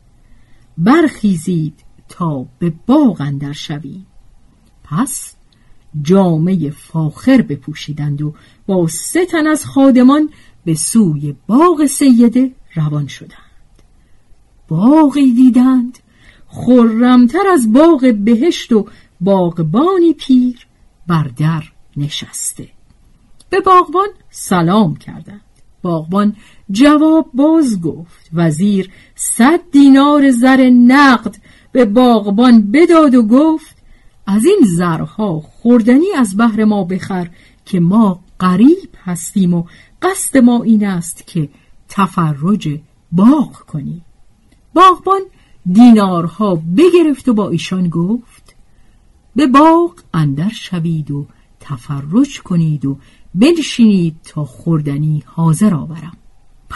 برخیزید 0.77 1.73
تا 2.09 2.45
به 2.59 2.73
باغ 2.87 3.21
اندر 3.21 3.53
شویم. 3.53 4.05
پس 4.83 5.35
جامعه 6.01 6.69
فاخر 6.69 7.41
بپوشیدند 7.41 8.21
و 8.21 8.33
با 8.67 8.87
سه 8.87 9.25
تن 9.25 9.47
از 9.47 9.65
خادمان 9.65 10.29
به 10.65 10.73
سوی 10.73 11.35
باغ 11.47 11.85
سیده 11.85 12.51
روان 12.75 13.07
شدند. 13.07 13.31
باغی 14.67 15.31
دیدند 15.33 15.99
خرمتر 16.47 17.47
از 17.53 17.73
باغ 17.73 18.13
بهشت 18.19 18.71
و 18.71 18.87
باغبانی 19.21 20.13
پیر 20.13 20.67
بر 21.07 21.31
در 21.37 21.63
نشسته. 21.97 22.69
به 23.49 23.59
باغبان 23.59 24.07
سلام 24.29 24.95
کردند. 24.95 25.41
باغبان 25.81 26.35
جواب 26.71 27.29
باز 27.33 27.81
گفت. 27.81 28.29
وزیر 28.33 28.89
صد 29.15 29.59
دینار 29.71 30.31
زر 30.31 30.69
نقد 30.69 31.35
به 31.71 31.85
باغبان 31.85 32.71
بداد 32.71 33.15
و 33.15 33.23
گفت 33.23 33.75
از 34.27 34.45
این 34.45 34.59
زرها 34.77 35.39
خوردنی 35.39 36.11
از 36.17 36.37
بهر 36.37 36.63
ما 36.63 36.83
بخر 36.83 37.29
که 37.65 37.79
ما 37.79 38.19
قریب 38.39 38.89
هستیم 39.05 39.53
و 39.53 39.63
قصد 40.01 40.37
ما 40.37 40.63
این 40.63 40.85
است 40.85 41.27
که 41.27 41.49
تفرج 41.89 42.79
باغ 43.11 43.51
کنی 43.51 44.01
باغبان 44.73 45.21
دینارها 45.71 46.55
بگرفت 46.77 47.29
و 47.29 47.33
با 47.33 47.49
ایشان 47.49 47.89
گفت 47.89 48.55
به 49.35 49.47
باغ 49.47 49.93
اندر 50.13 50.49
شوید 50.49 51.11
و 51.11 51.27
تفرج 51.59 52.41
کنید 52.41 52.85
و 52.85 52.97
بنشینید 53.35 54.15
تا 54.23 54.45
خوردنی 54.45 55.23
حاضر 55.25 55.73
آورم. 55.73 56.17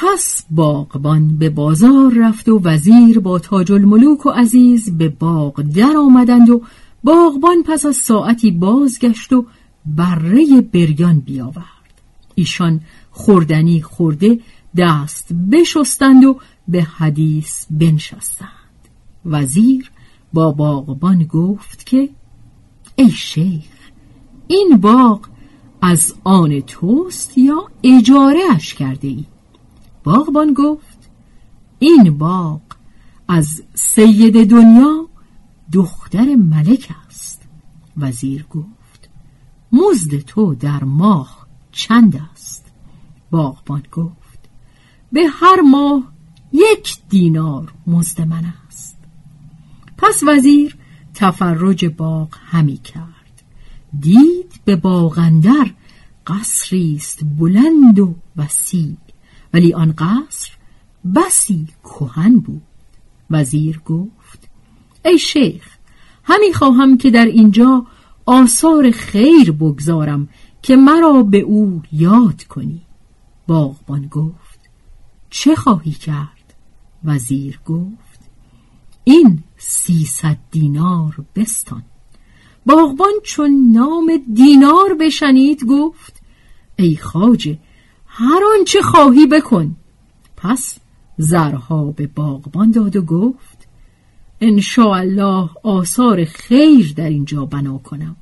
پس 0.02 0.46
باغبان 0.52 1.38
به 1.38 1.50
بازار 1.50 2.14
رفت 2.16 2.50
و 2.50 2.60
وزیر 2.64 3.20
با 3.20 3.40
تاج 3.40 3.72
الملوک 3.72 4.26
و 4.26 4.30
عزیز 4.30 4.98
به 4.98 5.10
باغ 5.10 5.62
در 5.62 5.98
آمدند 5.98 6.50
و 6.50 6.62
باغبان 7.04 7.64
پس 7.64 7.86
از 7.86 7.96
ساعتی 7.96 8.52
بازگشت 8.52 9.34
و 9.34 9.46
بره 9.86 10.62
بریان 10.62 11.20
بیاورد 11.20 11.66
ایشان 12.36 12.82
خوردنی 13.12 13.82
خورده 13.82 14.40
دست 14.78 15.34
بشستند 15.52 16.26
و 16.26 16.40
به 16.68 16.84
حدیث 16.84 17.66
بنشستند 17.70 18.50
وزیر 19.26 19.92
با 20.34 20.52
باغبان 20.52 21.24
گفت 21.24 21.86
که 21.86 22.10
ای 22.96 23.12
شیخ 23.12 23.64
این 24.48 24.78
باغ 24.78 25.20
از 25.82 26.14
آن 26.24 26.62
توست 26.62 27.38
یا 27.38 27.68
اجاره 27.84 28.40
اش 28.56 28.74
کرده 28.74 29.08
ای؟ 29.08 29.26
باغبان 30.04 30.54
گفت 30.54 31.10
این 31.80 32.18
باغ 32.18 32.62
از 33.28 33.64
سید 33.74 34.50
دنیا 34.50 35.10
دختر 35.72 36.36
ملک 36.36 36.92
است. 37.08 37.42
وزیر 37.98 38.46
گفت 38.50 39.10
مزد 39.72 40.20
تو 40.20 40.56
در 40.56 40.84
ماه 40.84 41.48
چند 41.72 42.22
است؟ 42.32 42.66
باغبان 43.32 43.84
گفت 43.92 44.50
به 45.12 45.28
هر 45.28 45.62
ماه 45.62 46.12
یک 46.52 46.98
دینار 47.10 47.74
مزد 47.88 48.22
من 48.22 48.54
است. 48.68 48.98
پس 49.98 50.24
وزیر 50.28 50.78
تفرج 51.14 51.86
باغ 51.86 52.36
همی 52.46 52.78
کرد. 52.78 53.44
دید 54.00 54.52
به 54.66 54.76
باغندر 54.76 55.72
قصری 56.28 56.96
است 56.96 57.20
بلند 57.40 58.00
و 58.00 58.16
وسیع. 58.38 58.96
ولی 59.54 59.74
آن 59.74 59.92
قصر 59.98 60.52
بسی 61.16 61.68
کهن 61.84 62.40
بود. 62.40 62.62
وزیر 63.30 63.82
گفت 63.86 64.50
ای 65.06 65.20
شیخ 65.20 65.78
همی 66.24 66.54
خواهم 66.54 66.98
که 66.98 67.12
در 67.12 67.26
اینجا 67.26 67.86
آثار 68.26 68.92
خیر 68.92 69.52
بگذارم 69.52 70.30
که 70.62 70.76
مرا 70.76 71.24
به 71.24 71.40
او 71.40 71.82
یاد 71.92 72.44
کنی. 72.44 72.82
باغبان 73.48 74.08
گفت 74.08 74.60
چه 75.30 75.56
خواهی 75.56 75.92
کرد؟ 75.92 76.54
وزیر 77.04 77.60
گفت 77.66 78.20
این 79.04 79.44
سیصد 79.58 80.38
دینار 80.52 81.26
بستان. 81.36 81.84
باغبان 82.66 83.14
چون 83.24 83.72
نام 83.72 84.12
دینار 84.34 84.94
بشنید 85.00 85.66
گفت 85.66 86.22
ای 86.76 86.96
خاجه 86.96 87.60
هر 88.20 88.42
آنچه 88.58 88.82
خواهی 88.82 89.28
بکن. 89.28 89.76
پس 90.38 90.78
زرها 91.18 91.84
به 91.86 92.08
باغبان 92.08 92.72
داد 92.72 92.96
و 92.96 93.02
گفت 93.02 93.68
ان 94.42 94.62
الله 94.78 95.50
آثار 95.64 96.26
خیر 96.26 96.94
در 96.98 97.10
اینجا 97.10 97.46
بنا 97.46 97.78
کنم. 97.78 98.16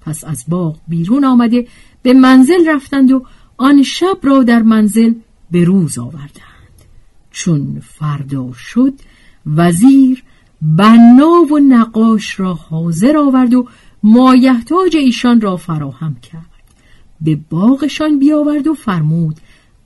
پس 0.00 0.24
از 0.24 0.44
باغ 0.48 0.78
بیرون 0.88 1.24
آمده 1.24 1.68
به 2.02 2.12
منزل 2.12 2.68
رفتند 2.68 3.12
و 3.12 3.24
آن 3.56 3.82
شب 3.82 4.18
را 4.22 4.42
در 4.42 4.62
منزل 4.62 5.14
به 5.50 5.64
روز 5.64 5.98
آوردند. 5.98 6.84
چون 7.30 7.82
فردا 7.84 8.52
شد 8.52 8.94
وزیر 9.46 10.24
بنا 10.62 11.46
و 11.50 11.58
نقاش 11.58 12.40
را 12.40 12.54
حاضر 12.54 13.16
آورد 13.16 13.54
و 13.54 13.68
مایحتاج 14.02 14.96
ایشان 14.96 15.40
را 15.40 15.56
فراهم 15.56 16.14
کرد. 16.14 16.49
به 17.20 17.38
باغشان 17.50 18.18
بیاورد 18.18 18.66
و 18.66 18.74
فرمود 18.74 19.40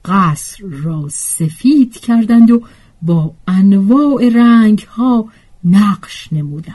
قصر 0.04 0.64
را 0.66 1.08
سفید 1.08 1.98
کردند 1.98 2.50
و 2.50 2.62
با 3.02 3.34
انواع 3.48 4.28
رنگ 4.28 4.78
ها 4.80 5.28
نقش 5.64 6.32
نمودند. 6.32 6.74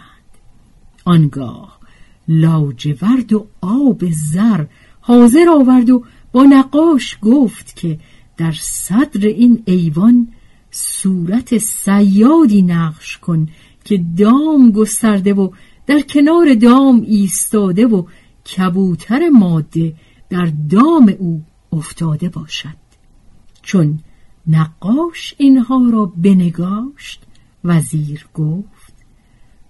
آنگاه 1.06 1.80
لاجورد 2.28 3.34
و 3.34 3.48
آب 3.62 4.04
زر 4.12 4.66
حاضر 5.02 5.50
آورد 5.50 5.90
و 5.90 6.04
با 6.32 6.44
نقاش 6.44 7.18
گفت 7.22 7.76
که 7.76 8.00
در 8.38 8.52
صدر 8.62 9.28
این 9.28 9.64
ایوان 9.66 10.28
صورت 10.72 11.58
سیادی 11.58 12.62
نقش 12.62 13.18
کن 13.18 13.48
که 13.84 14.04
دام 14.18 14.72
گسترده 14.72 15.34
و 15.34 15.50
در 15.88 16.02
کنار 16.02 16.54
دام 16.54 17.02
ایستاده 17.08 17.86
و 17.86 18.04
کبوتر 18.58 19.30
ماده 19.30 19.94
در 20.30 20.52
دام 20.70 21.14
او 21.20 21.44
افتاده 21.74 22.30
باشد. 22.30 22.76
چون 23.62 24.00
نقاش 24.48 25.34
اینها 25.38 25.90
را 25.94 26.06
بنگاشت 26.06 27.24
وزیر 27.64 28.26
گفت 28.34 28.94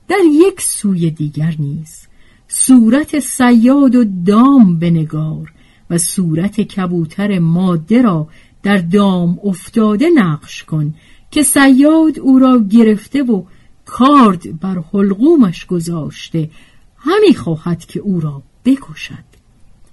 در 0.08 0.24
یک 0.32 0.62
سوی 0.62 1.12
دیگر 1.12 1.56
نیز 1.60 2.08
صورت 2.48 3.20
سیاد 3.20 3.96
و 3.96 4.06
دام 4.26 4.80
بنگار 4.80 5.54
و 5.90 5.98
صورت 5.98 6.62
کبوتر 6.62 7.40
ماده 7.40 8.02
را 8.02 8.28
در 8.64 8.78
دام 8.78 9.40
افتاده 9.44 10.10
نقش 10.16 10.64
کن 10.64 10.94
که 11.32 11.44
سیاد 11.44 12.20
او 12.20 12.40
را 12.40 12.60
گرفته 12.60 13.24
و 13.24 13.44
کارد 13.86 14.60
بر 14.60 14.84
حلقومش 14.94 15.66
گذاشته. 15.66 16.50
همی 16.98 17.34
خواهد 17.34 17.86
که 17.86 18.00
او 18.00 18.20
را 18.20 18.44
بکشد. 18.66 19.29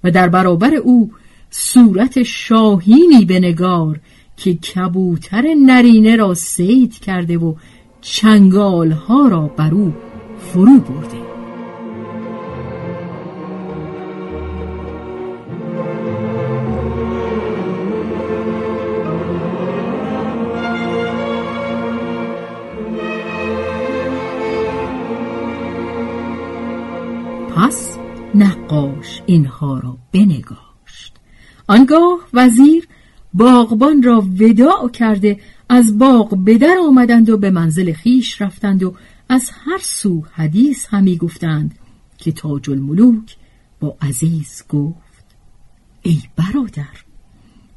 و 0.03 0.11
در 0.11 0.29
برابر 0.29 0.75
او 0.75 1.11
صورت 1.49 2.23
شاهینی 2.23 3.25
بنگار 3.25 3.99
که 4.37 4.53
کبوتر 4.53 5.43
نرینه 5.65 6.15
را 6.15 6.33
سید 6.33 6.93
کرده 6.93 7.37
و 7.37 7.53
چنگالها 8.01 9.27
را 9.27 9.41
بر 9.47 9.73
او 9.73 9.93
فرو 10.39 10.79
برده. 10.79 11.26
اینها 29.27 29.79
را 29.79 29.97
بنگاشت. 30.13 31.13
آنگاه 31.67 32.19
وزیر 32.33 32.87
باغبان 33.33 34.03
را 34.03 34.21
وداع 34.21 34.89
کرده 34.89 35.39
از 35.69 35.97
باغ 35.97 36.37
به 36.37 36.57
در 36.57 36.75
آمدند 36.87 37.29
و 37.29 37.37
به 37.37 37.49
منزل 37.49 37.93
خیش 37.93 38.41
رفتند 38.41 38.83
و 38.83 38.95
از 39.29 39.49
هر 39.65 39.79
سو 39.81 40.25
حدیث 40.31 40.85
همی 40.89 41.17
گفتند 41.17 41.75
که 42.17 42.31
تاج 42.31 42.69
الملوک 42.69 43.35
با 43.79 43.97
عزیز 44.01 44.63
گفت 44.69 45.25
ای 46.01 46.21
برادر 46.35 47.03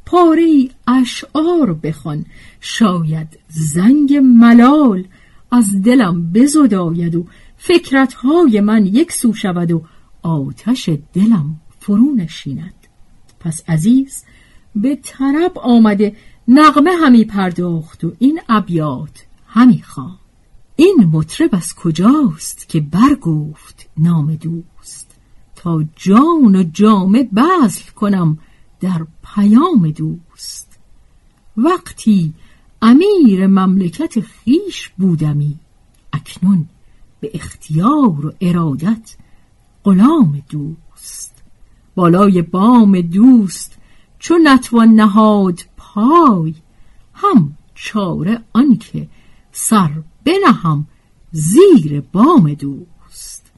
پاره 0.07 0.69
اشعار 0.87 1.75
بخوان 1.75 2.25
شاید 2.61 3.39
زنگ 3.49 4.15
ملال 4.15 5.05
از 5.53 5.83
دلم 5.83 6.33
بزداید 6.33 7.15
و 7.15 7.27
فکرتهای 7.57 8.61
من 8.61 8.87
یک 8.87 9.13
سو 9.13 9.33
شود 9.33 9.71
و 9.71 9.83
آتش 10.23 10.91
دلم 11.13 11.61
فرو 11.79 12.15
نشیند. 12.15 12.75
پس 13.41 13.63
عزیز 13.69 14.25
به 14.77 14.99
طرب 15.03 15.59
آمده 15.59 16.17
نغمه 16.49 16.91
همی 17.05 17.25
پرداخت 17.25 18.05
و 18.05 18.13
این 18.19 18.41
ابیات 18.49 19.27
همی 19.47 19.83
خوان 19.83 20.19
این 20.77 20.97
مطرب 21.13 21.55
از 21.55 21.75
کجاست 21.75 22.69
که 22.69 22.81
برگفت 22.81 23.89
نام 23.99 24.35
دوست؟ 24.35 25.11
تا 25.57 25.85
جان 25.97 26.57
و 26.57 26.63
جامه 26.63 27.23
بذل 27.23 27.91
کنم 27.97 28.39
در 28.81 29.07
پیام 29.35 29.91
دوست. 29.91 30.79
وقتی 31.57 32.35
امیر 32.83 33.47
مملکت 33.47 34.21
خیش 34.21 34.89
بودمی 34.99 35.59
اکنون 36.13 36.69
به 37.21 37.31
اختیار 37.35 38.27
و 38.27 38.33
ارادت 38.41 39.17
غلام 39.85 40.43
دوست 40.51 41.43
بالای 41.95 42.43
بام 42.43 43.01
دوست 43.01 43.79
چو 44.19 44.35
نتوان 44.45 44.89
نهاد 44.89 45.61
پای 45.77 46.55
هم 47.15 47.57
چاره 47.75 48.45
آنکه 48.53 49.09
سر 49.53 49.91
بنهم 50.25 50.87
زیر 51.33 52.01
بام 52.01 52.55
دوست. 52.55 53.53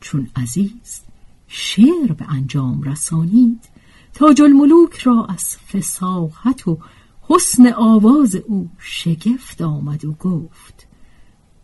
چون 0.00 0.28
عزیز 0.36 1.00
شعر 1.46 2.12
به 2.12 2.24
انجام 2.28 2.82
رسانید 2.82 3.68
تاج 4.14 4.42
الملوک 4.42 4.94
را 4.94 5.26
از 5.28 5.56
فساحت 5.56 6.68
و 6.68 6.78
حسن 7.22 7.72
آواز 7.72 8.34
او 8.34 8.70
شگفت 8.78 9.62
آمد 9.62 10.04
و 10.04 10.12
گفت 10.12 10.86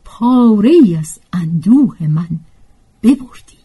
پاره 0.04 0.72
از 0.98 1.20
اندوه 1.32 2.06
من 2.06 2.40
ببردی. 3.02 3.57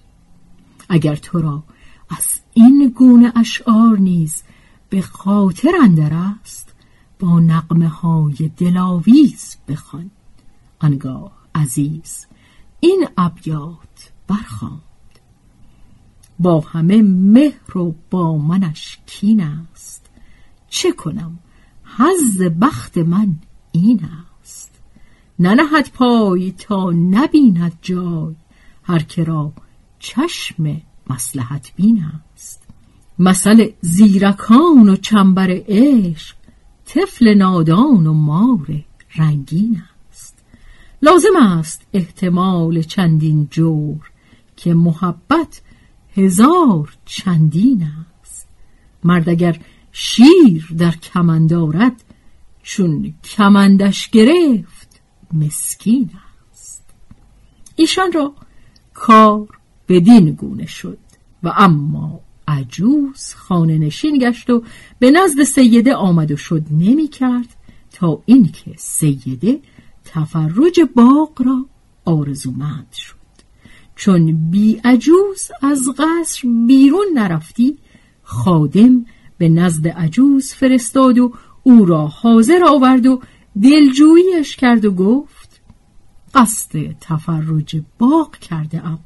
اگر 0.94 1.16
تو 1.16 1.42
را 1.42 1.64
از 2.10 2.40
این 2.54 2.94
گونه 2.96 3.32
اشعار 3.36 3.98
نیز 3.98 4.44
به 4.90 5.02
خاطر 5.02 5.72
اندر 5.84 6.14
است 6.14 6.76
با 7.20 7.40
نقمه 7.40 7.88
های 7.88 8.52
دلاویز 8.58 9.58
بخوان. 9.68 10.12
آنگاه 10.80 11.32
عزیز 11.56 12.26
این 12.80 13.08
ابیات 13.18 14.12
برخواند. 14.28 14.82
با 16.40 16.60
همه 16.60 17.02
مهر 17.02 17.78
و 17.78 17.96
با 18.10 18.38
منش 18.38 19.00
کین 19.06 19.42
است. 19.42 20.06
چه 20.70 20.92
کنم؟ 20.92 21.40
حظ 21.98 22.42
بخت 22.42 22.98
من 22.98 23.36
این 23.72 24.10
است. 24.42 24.72
ننهد 25.40 25.92
پای 25.92 26.52
تا 26.52 26.92
نبیند 26.92 27.78
جای. 27.82 28.36
هر 28.84 29.00
که 29.00 29.24
را 29.24 29.54
چشم 30.04 30.82
مسلحت 31.10 31.72
بین 31.76 32.06
است. 32.34 32.64
مثل 33.20 33.70
زیرکان 33.82 34.90
و 34.90 34.96
چنبر 34.96 35.62
عشق 35.68 36.36
طفل 36.86 37.34
نادان 37.34 38.08
و 38.08 38.14
مار 38.14 38.84
رنگین 39.16 39.82
است. 40.10 40.44
لازم 41.02 41.36
است 41.42 41.82
احتمال 41.94 42.82
چندین 42.82 43.48
جور 43.52 44.12
که 44.56 44.74
محبت 44.74 45.62
هزار 46.16 46.98
چندین 47.06 47.90
است. 48.22 48.48
مرد 49.04 49.30
اگر 49.30 49.60
شیر 49.92 50.74
در 50.78 50.92
کمن 50.92 51.48
دارد 51.48 52.04
چون 52.64 53.14
کمندش 53.24 54.10
گرفت 54.10 55.02
مسکین 55.34 56.10
است. 56.52 56.84
ایشان 57.76 58.12
را 58.12 58.34
کار 58.94 59.48
بدین 59.88 60.32
گونه 60.32 60.66
شد. 60.66 60.98
و 61.44 61.54
اما 61.58 62.20
عجوز 62.48 63.34
خانه 63.34 63.78
نشین 63.78 64.18
گشت 64.18 64.50
و 64.50 64.64
به 65.00 65.12
نزد 65.12 65.44
سیده 65.44 65.96
آمد 65.96 66.32
و 66.32 66.36
شد 66.36 66.64
نمی 66.72 67.08
کرد 67.08 67.56
تا 67.92 68.22
اینکه 68.26 68.74
سیده 68.78 69.60
تفرج 70.06 70.80
باغ 70.96 71.42
را 71.46 71.66
آرزومند 72.06 72.94
شد. 72.94 73.16
چون 73.96 74.50
بی 74.52 74.82
عجوز 74.84 75.52
از 75.62 75.90
قصر 75.98 76.48
بیرون 76.68 77.06
نرفتی 77.14 77.78
خادم 78.24 79.06
به 79.38 79.50
نزد 79.50 79.88
عجوز 79.88 80.54
فرستاد 80.54 81.20
و 81.20 81.34
او 81.64 81.86
را 81.86 82.08
حاضر 82.08 82.64
آورد 82.68 83.06
و 83.06 83.22
دلجوییش 83.62 84.56
کرد 84.56 84.86
و 84.86 84.92
گفت 84.92 85.62
قصد 86.34 86.96
تفرج 87.02 87.82
باغ 88.00 88.38
کرده 88.38 88.86
ام. 88.86 89.00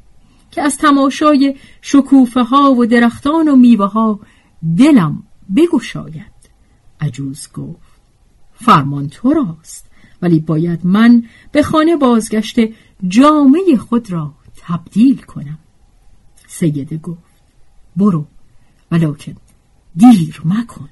که 0.58 0.63
از 0.63 0.78
تماشای 0.78 1.56
شکوفه 1.82 2.43
ها 2.43 2.74
و 2.74 2.86
درختان 2.86 3.48
و 3.48 3.56
میوه 3.56 3.86
ها 3.86 4.20
دلم 4.78 5.24
بگشاید. 5.56 6.38
عجوز 7.02 7.48
گفت 7.54 8.02
فرمان 8.54 9.10
تو 9.10 9.34
راست 9.34 9.91
ولی 10.22 10.39
باید 10.39 10.80
من 10.84 11.24
به 11.52 11.63
خانه 11.63 11.96
بازگشته 11.96 12.74
جامعه 13.08 13.78
خود 13.78 14.12
را 14.12 14.34
تبدیل 14.56 15.22
کنم. 15.22 15.60
سیده 16.48 16.98
گفت 16.98 17.41
برو 17.96 18.26
ولکن 18.91 19.36
دیر 19.96 20.41
مکن. 20.46 20.89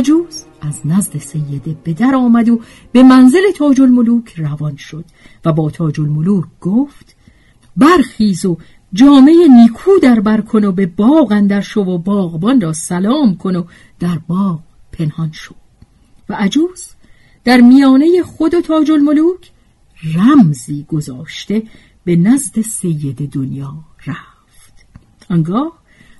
عجوز 0.00 0.44
از 0.60 0.86
نزد 0.86 1.18
سیده 1.18 1.76
به 1.84 1.92
در 1.92 2.14
آمد 2.14 2.48
و 2.48 2.60
به 2.92 3.02
منزل 3.02 3.50
تاج 3.56 3.80
الملوک 3.80 4.34
روان 4.36 4.76
شد 4.76 5.04
و 5.44 5.52
با 5.52 5.70
تاج 5.70 6.00
الملوک 6.00 6.44
گفت 6.60 7.16
برخیز 7.76 8.44
و 8.44 8.58
جامعه 8.92 9.48
نیکو 9.48 9.90
در 10.02 10.20
بر 10.20 10.40
کن 10.40 10.64
و 10.64 10.72
به 10.72 10.86
باغ 10.86 11.32
اندر 11.32 11.60
شو 11.60 11.80
و 11.80 11.98
باغبان 11.98 12.60
را 12.60 12.72
سلام 12.72 13.36
کن 13.36 13.56
و 13.56 13.64
در 13.98 14.18
باغ 14.28 14.60
پنهان 14.92 15.32
شو. 15.32 15.54
و 16.28 16.34
عجوز 16.34 16.86
در 17.44 17.60
میانه 17.60 18.22
خود 18.22 18.54
و 18.54 18.60
تاج 18.60 18.90
الملوک 18.90 19.50
رمزی 20.14 20.86
گذاشته 20.88 21.62
به 22.04 22.16
نزد 22.16 22.60
سید 22.60 23.30
دنیا 23.30 23.74
رفت. 24.06 24.86
آنگاه 25.30 25.72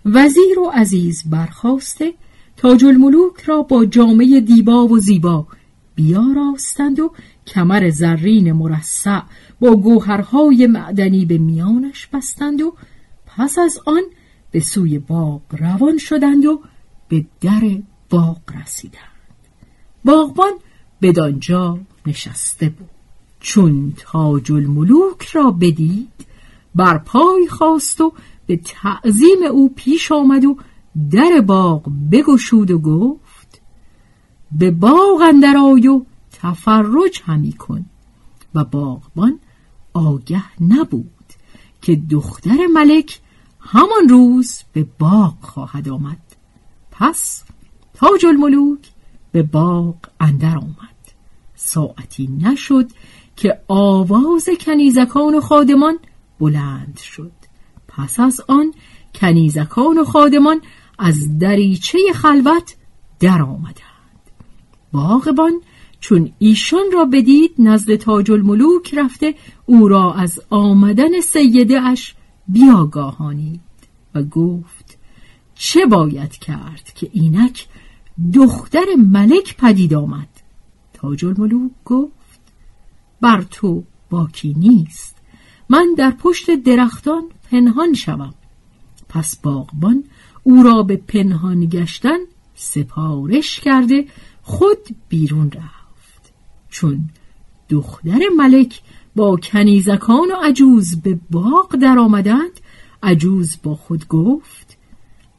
وزیر 0.04 0.58
و 0.58 0.70
عزیز 0.74 1.22
برخواسته 1.26 2.14
تاج 2.60 2.84
الملوک 2.84 3.40
را 3.40 3.62
با 3.62 3.84
جامعه 3.84 4.40
دیبا 4.40 4.86
و 4.86 4.98
زیبا 4.98 5.46
بیاراستند 5.94 7.00
و 7.00 7.12
کمر 7.46 7.90
زرین 7.90 8.52
مرصع 8.52 9.20
با 9.60 9.76
گوهرهای 9.76 10.66
معدنی 10.66 11.24
به 11.24 11.38
میانش 11.38 12.06
بستند 12.06 12.60
و 12.62 12.74
پس 13.26 13.58
از 13.58 13.78
آن 13.86 14.02
به 14.50 14.60
سوی 14.60 14.98
باغ 14.98 15.40
روان 15.58 15.98
شدند 15.98 16.46
و 16.46 16.60
به 17.08 17.24
در 17.40 17.82
باغ 18.10 18.40
رسیدند. 18.62 19.02
باغبان 20.04 20.52
بدانجا 21.02 21.78
نشسته 22.06 22.68
بود. 22.68 22.88
چون 23.40 23.92
تاج 23.96 24.52
الملوک 24.52 25.22
را 25.22 25.50
بدید 25.50 26.26
بر 26.74 26.98
پای 26.98 27.48
خواست 27.48 28.00
و 28.00 28.12
به 28.46 28.56
تعظیم 28.56 29.42
او 29.50 29.74
پیش 29.76 30.12
آمد 30.12 30.44
و 30.44 30.56
در 31.10 31.40
باغ 31.40 31.88
بگشود 32.12 32.70
و 32.70 32.78
گفت 32.78 33.60
به 34.52 34.70
باغ 34.70 35.20
اندر 35.28 35.56
آی 35.56 35.88
و 35.88 36.02
تفرج 36.32 37.22
همی 37.24 37.52
کن. 37.52 37.84
و 38.54 38.64
باغبان 38.64 39.38
آگه 39.94 40.62
نبود 40.62 41.32
که 41.82 41.96
دختر 42.10 42.66
ملک 42.74 43.20
همان 43.60 44.08
روز 44.08 44.62
به 44.72 44.86
باغ 44.98 45.34
خواهد 45.40 45.88
آمد. 45.88 46.36
پس 46.90 47.44
تاج 47.94 48.26
الملوک 48.26 48.90
به 49.32 49.42
باغ 49.42 49.96
اندر 50.20 50.56
آمد. 50.58 50.76
ساعتی 51.54 52.26
نشد 52.40 52.90
که 53.36 53.60
آواز 53.68 54.48
کنیزکان 54.60 55.34
و 55.34 55.40
خادمان 55.40 55.98
بلند 56.40 56.98
شد. 56.98 57.32
پس 57.88 58.20
از 58.20 58.40
آن 58.48 58.74
کنیزکان 59.14 59.98
و 59.98 60.04
خادمان 60.04 60.60
از 61.00 61.38
دریچه 61.38 61.98
خلوت 62.14 62.76
در 63.20 63.42
آمدند 63.42 63.80
باغبان 64.92 65.60
چون 66.00 66.32
ایشان 66.38 66.84
را 66.92 67.04
بدید 67.04 67.54
نزد 67.58 67.96
تاج 67.96 68.30
الملوک 68.30 68.94
رفته 68.94 69.34
او 69.66 69.88
را 69.88 70.14
از 70.14 70.40
آمدن 70.50 71.20
سیده 71.20 71.80
اش 71.80 72.14
بیاگاهانید 72.48 73.60
و 74.14 74.22
گفت 74.22 74.98
چه 75.54 75.86
باید 75.86 76.30
کرد 76.30 76.92
که 76.94 77.10
اینک 77.12 77.66
دختر 78.34 78.84
ملک 78.96 79.56
پدید 79.56 79.94
آمد؟ 79.94 80.28
تاج 80.92 81.24
الملوک 81.24 81.70
گفت 81.84 82.40
بر 83.20 83.42
تو 83.50 83.84
باکی 84.10 84.54
نیست. 84.58 85.16
من 85.68 85.94
در 85.98 86.10
پشت 86.10 86.50
درختان 86.50 87.22
پنهان 87.50 87.94
شوم. 87.94 88.34
پس 89.08 89.36
باغبان 89.36 90.04
او 90.42 90.62
را 90.62 90.82
به 90.82 90.96
پنهان 90.96 91.66
گشتن 91.66 92.18
سپارش 92.54 93.60
کرده 93.60 94.04
خود 94.42 94.78
بیرون 95.08 95.50
رفت. 95.50 96.32
چون 96.70 97.08
دختر 97.68 98.20
ملک 98.36 98.80
با 99.16 99.36
کنیزکان 99.36 100.30
و 100.30 100.34
عجوز 100.42 101.02
به 101.02 101.18
باغ 101.30 101.76
در 101.76 101.98
آمدند 101.98 102.60
عجوز 103.02 103.56
با 103.62 103.74
خود 103.74 104.08
گفت 104.08 104.76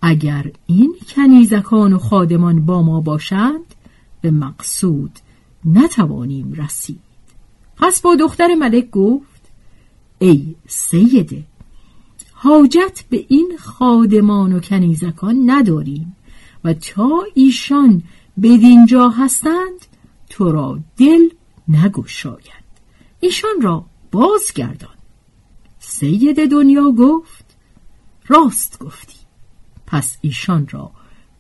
اگر 0.02 0.52
این 0.66 0.96
کنیزکان 1.16 1.94
و 1.94 1.98
خادمان 1.98 2.66
با 2.66 2.82
ما 2.82 3.02
باشند 3.02 3.76
به 4.22 4.32
مقصود 4.32 5.12
نتوانیم 5.66 6.54
رسید. 6.54 7.00
پس 7.78 8.02
با 8.02 8.16
دختر 8.16 8.56
ملک 8.56 8.90
گفت 8.90 9.42
ای 10.20 10.56
سیده 10.68 11.44
حاجت 12.44 13.04
به 13.10 13.26
این 13.28 13.58
خادمان 13.60 14.54
و 14.54 14.60
کنیزکان 14.60 15.50
نداریم 15.50 16.16
و 16.64 16.74
تا 16.74 17.24
ایشان 17.34 18.04
بدینجا 18.42 19.10
هستند 19.10 19.86
تو 20.30 20.52
را 20.52 20.80
دل 20.98 21.30
نگشاید. 21.68 22.72
ایشان 23.20 23.62
را 23.62 23.86
بازگردان. 24.12 24.96
سید 25.80 26.52
دنیا 26.52 26.92
گفت 26.92 27.46
راست 28.28 28.80
گفتی. 28.80 29.20
پس 29.88 30.18
ایشان 30.22 30.68
را 30.72 30.92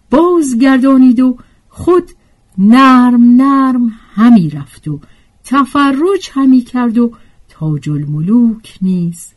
بازگردانید 0.09 1.19
و 1.19 1.37
خود 1.69 2.11
نرم 2.57 3.41
نرم 3.41 3.87
همی 4.13 4.49
رفت 4.49 4.87
و 4.87 4.99
تفرج 5.43 6.29
همی 6.31 6.61
کرد 6.61 6.97
و 6.97 7.11
تاج 7.49 7.89
الملوک 7.89 8.77
نیز 8.81 9.33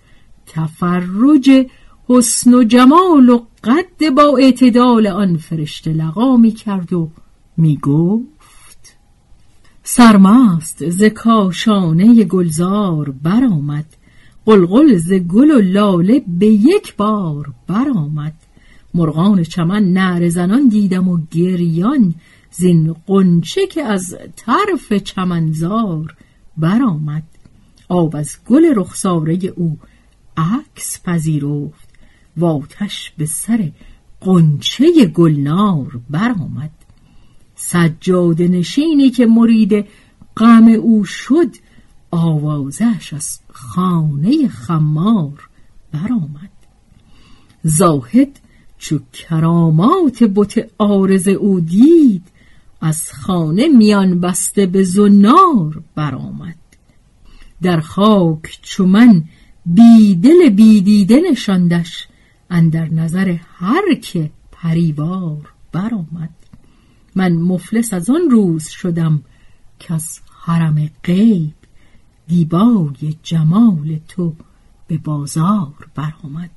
تفرج 0.47 1.67
حسن 2.09 2.55
و 2.55 2.65
جمال 2.65 3.29
و 3.29 3.41
قد 3.65 4.15
با 4.17 4.39
اعتدال 4.39 5.07
آن 5.07 5.37
فرشته 5.37 5.93
لقا 5.93 6.37
می 6.37 6.51
کرد 6.51 6.93
و 6.93 7.11
می 7.57 7.77
گفت 7.77 8.97
سرمست 9.83 10.91
ز 10.91 11.03
کاشانه 11.05 12.25
گلزار 12.25 13.15
برآمد 13.23 13.87
قلقل 14.47 14.97
ز 14.97 15.13
گل 15.13 15.51
و 15.51 15.61
لاله 15.61 16.23
به 16.29 16.47
یک 16.47 16.97
بار 16.97 17.53
برآمد. 17.67 18.35
مرغان 18.95 19.43
چمن 19.43 19.93
نعره 19.93 20.29
زنان 20.29 20.69
دیدم 20.69 21.09
و 21.09 21.19
گریان 21.31 22.15
زین 22.51 22.97
قنچه 23.07 23.67
که 23.67 23.83
از 23.83 24.17
طرف 24.37 24.93
چمنزار 24.93 26.17
برآمد. 26.57 27.23
آب 27.89 28.17
از 28.17 28.37
گل 28.47 28.65
رخساره 28.77 29.39
او 29.57 29.79
عکس 30.37 31.03
پذیرفت. 31.05 31.95
و 32.37 32.45
آتش 32.45 33.13
به 33.19 33.27
سر 33.27 33.71
قنچه 34.21 35.07
گلنار 35.07 36.01
برآمد. 36.11 36.71
سجاد 37.55 38.43
نشینی 38.43 39.11
که 39.11 39.27
مرید 39.27 39.87
غم 40.37 40.69
او 40.69 41.05
شد 41.05 41.57
آوازش 42.11 43.13
از 43.13 43.39
خانه 43.53 44.49
خمار 44.49 45.49
برآمد. 45.93 46.51
زاهد 47.63 48.41
چو 48.79 48.99
کرامات 49.13 50.23
بت 50.23 50.71
آرز 50.79 51.29
او 51.29 51.61
دید 51.61 52.23
از 52.81 53.13
خانه 53.13 53.69
میان 53.69 54.21
بسته 54.21 54.67
به 54.67 54.83
زنار 54.83 55.83
برآمد. 55.95 56.57
در 57.63 57.81
خاک 57.81 58.59
چو 58.63 58.87
من 58.87 59.25
بیدل 59.67 60.49
بیدیده 60.49 61.21
نشاندش 61.31 62.09
اندر 62.51 62.89
نظر 62.89 63.37
هر 63.55 63.95
که 63.95 64.31
پریوار 64.53 65.53
برآمد. 65.73 66.31
من 67.15 67.33
مفلس 67.33 67.95
از 67.95 68.11
آن 68.11 68.31
روز 68.31 68.69
شدم 68.69 69.23
که 69.79 69.95
از 69.95 70.21
حرم 70.41 70.91
غیب. 71.05 71.55
دیبای 72.27 73.17
جمال 73.23 73.99
تو 74.09 74.35
به 74.87 74.99
بازار 74.99 75.89
برآمد. 75.95 76.51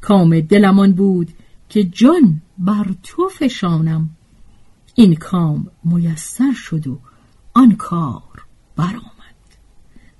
کام 0.00 0.40
دلمان 0.40 0.92
بود 0.92 1.32
که 1.68 1.84
جان 1.84 2.42
بر 2.58 2.94
تو 3.02 3.28
فشانم. 3.28 4.10
این 4.94 5.14
کام 5.14 5.66
میسر 5.84 6.52
شد 6.52 6.86
و 6.86 6.98
آن 7.54 7.72
کار 7.76 8.44
برآمد. 8.76 9.13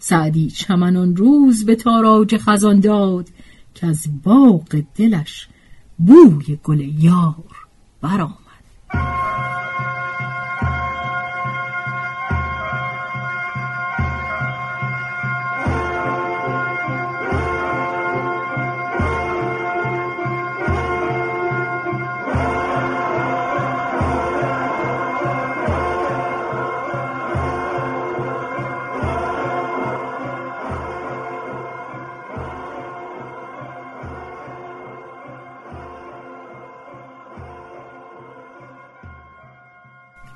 سعدی 0.06 0.50
چمنان 0.50 1.16
روز 1.16 1.66
به 1.66 1.76
تاراج 1.76 2.36
خزان 2.36 2.80
داد 2.80 3.28
که 3.74 3.86
از 3.86 4.06
باغ 4.24 4.82
دلش 4.94 5.48
بوی 5.98 6.58
گل 6.64 6.80
یار 6.80 7.44
برآمد. 8.00 9.23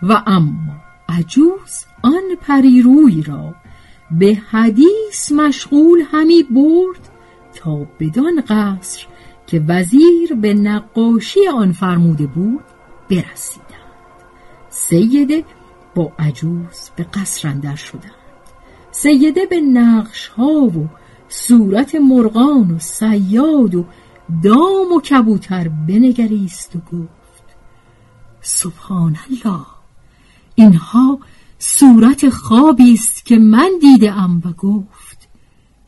و 0.08 0.22
اما 0.26 0.76
عجوز 1.08 1.84
آن 2.02 2.22
پریروی 2.40 3.22
را 3.22 3.54
به 4.10 4.42
حدیث 4.50 5.32
مشغول 5.32 6.02
همی 6.12 6.42
برد 6.42 7.08
تا 7.54 7.86
بدان 8.00 8.40
قصر 8.48 9.06
که 9.46 9.64
وزیر 9.68 10.34
به 10.34 10.54
نقاشی 10.54 11.48
آن 11.48 11.72
فرموده 11.72 12.26
بود 12.26 12.64
برسیدند. 13.10 13.68
سیده 14.70 15.44
با 15.94 16.12
عجوز 16.18 16.90
به 16.96 17.04
قصر 17.04 17.48
اندر 17.48 17.76
شدند. 17.76 18.12
سیده 18.90 19.46
به 19.46 19.60
نقش 19.60 20.28
ها 20.28 20.52
و 20.52 20.88
صورت 21.28 21.94
مرغان 21.94 22.70
و 22.70 22.78
سیاد 22.78 23.74
و 23.74 23.84
دام 24.44 24.92
و 24.96 25.00
کبوتر 25.00 25.68
بنگریست 25.68 26.76
و 26.76 26.78
گفت 26.78 27.44
سبحان 28.40 29.16
الله. 29.30 29.77
اینها 30.58 31.18
صورت 31.58 32.28
خوابی 32.28 32.92
است 32.92 33.24
که 33.24 33.38
من 33.38 33.70
دیدم 33.80 34.42
و 34.44 34.52
گفت 34.52 35.28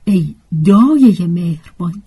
ای 0.04 0.34
دایه 0.64 1.26
مهربان 1.26 2.02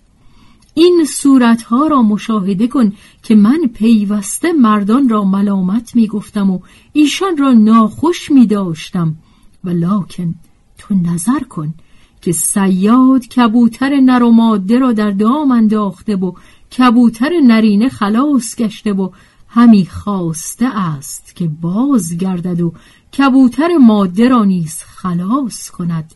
این 0.74 1.04
صورتها 1.08 1.86
را 1.86 2.02
مشاهده 2.02 2.66
کن 2.66 2.92
که 3.22 3.34
من 3.34 3.60
پیوسته 3.74 4.52
مردان 4.52 5.08
را 5.08 5.24
ملامت 5.24 5.96
می 5.96 6.06
گفتم 6.06 6.50
و 6.50 6.58
ایشان 6.92 7.36
را 7.36 7.52
ناخوش 7.52 8.30
می 8.30 8.46
داشتم 8.46 9.16
و 9.64 9.70
لاکن 9.70 10.34
تو 10.78 10.94
نظر 10.94 11.40
کن 11.40 11.74
که 12.20 12.32
سیاد 12.32 13.28
کبوتر 13.28 14.00
نر 14.00 14.22
و 14.22 14.30
ماده 14.30 14.78
را 14.78 14.92
در 14.92 15.10
دام 15.10 15.50
انداخته 15.50 16.16
و 16.16 16.32
کبوتر 16.78 17.30
نرینه 17.46 17.88
خلاص 17.88 18.56
گشته 18.56 18.92
و 18.92 19.10
همی 19.54 19.86
خواسته 19.86 20.66
است 20.78 21.36
که 21.36 21.48
باز 21.48 22.16
گردد 22.16 22.60
و 22.60 22.72
کبوتر 23.18 23.76
ماده 23.76 24.28
را 24.28 24.44
نیز 24.44 24.76
خلاص 24.76 25.70
کند. 25.70 26.14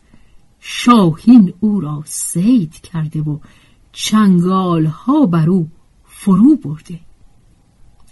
شاهین 0.59 1.53
او 1.59 1.81
را 1.81 2.03
سید 2.05 2.73
کرده 2.73 3.21
و 3.21 3.39
چنگال 3.91 4.85
ها 4.85 5.25
بر 5.25 5.49
او 5.49 5.69
فرو 6.05 6.55
برده. 6.55 6.99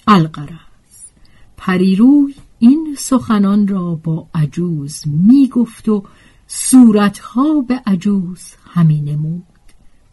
القرز 0.08 1.12
پریروی 1.58 2.36
این 2.60 2.96
سخنان 3.00 3.68
را 3.68 3.96
با 3.96 4.28
عجوز 4.36 5.04
می 5.06 5.48
گفت 5.48 5.90
و 5.90 6.04
صورتها 6.48 7.62
به 7.62 7.82
عجوز 7.86 8.42
همی 8.66 9.02
نمود. 9.02 9.44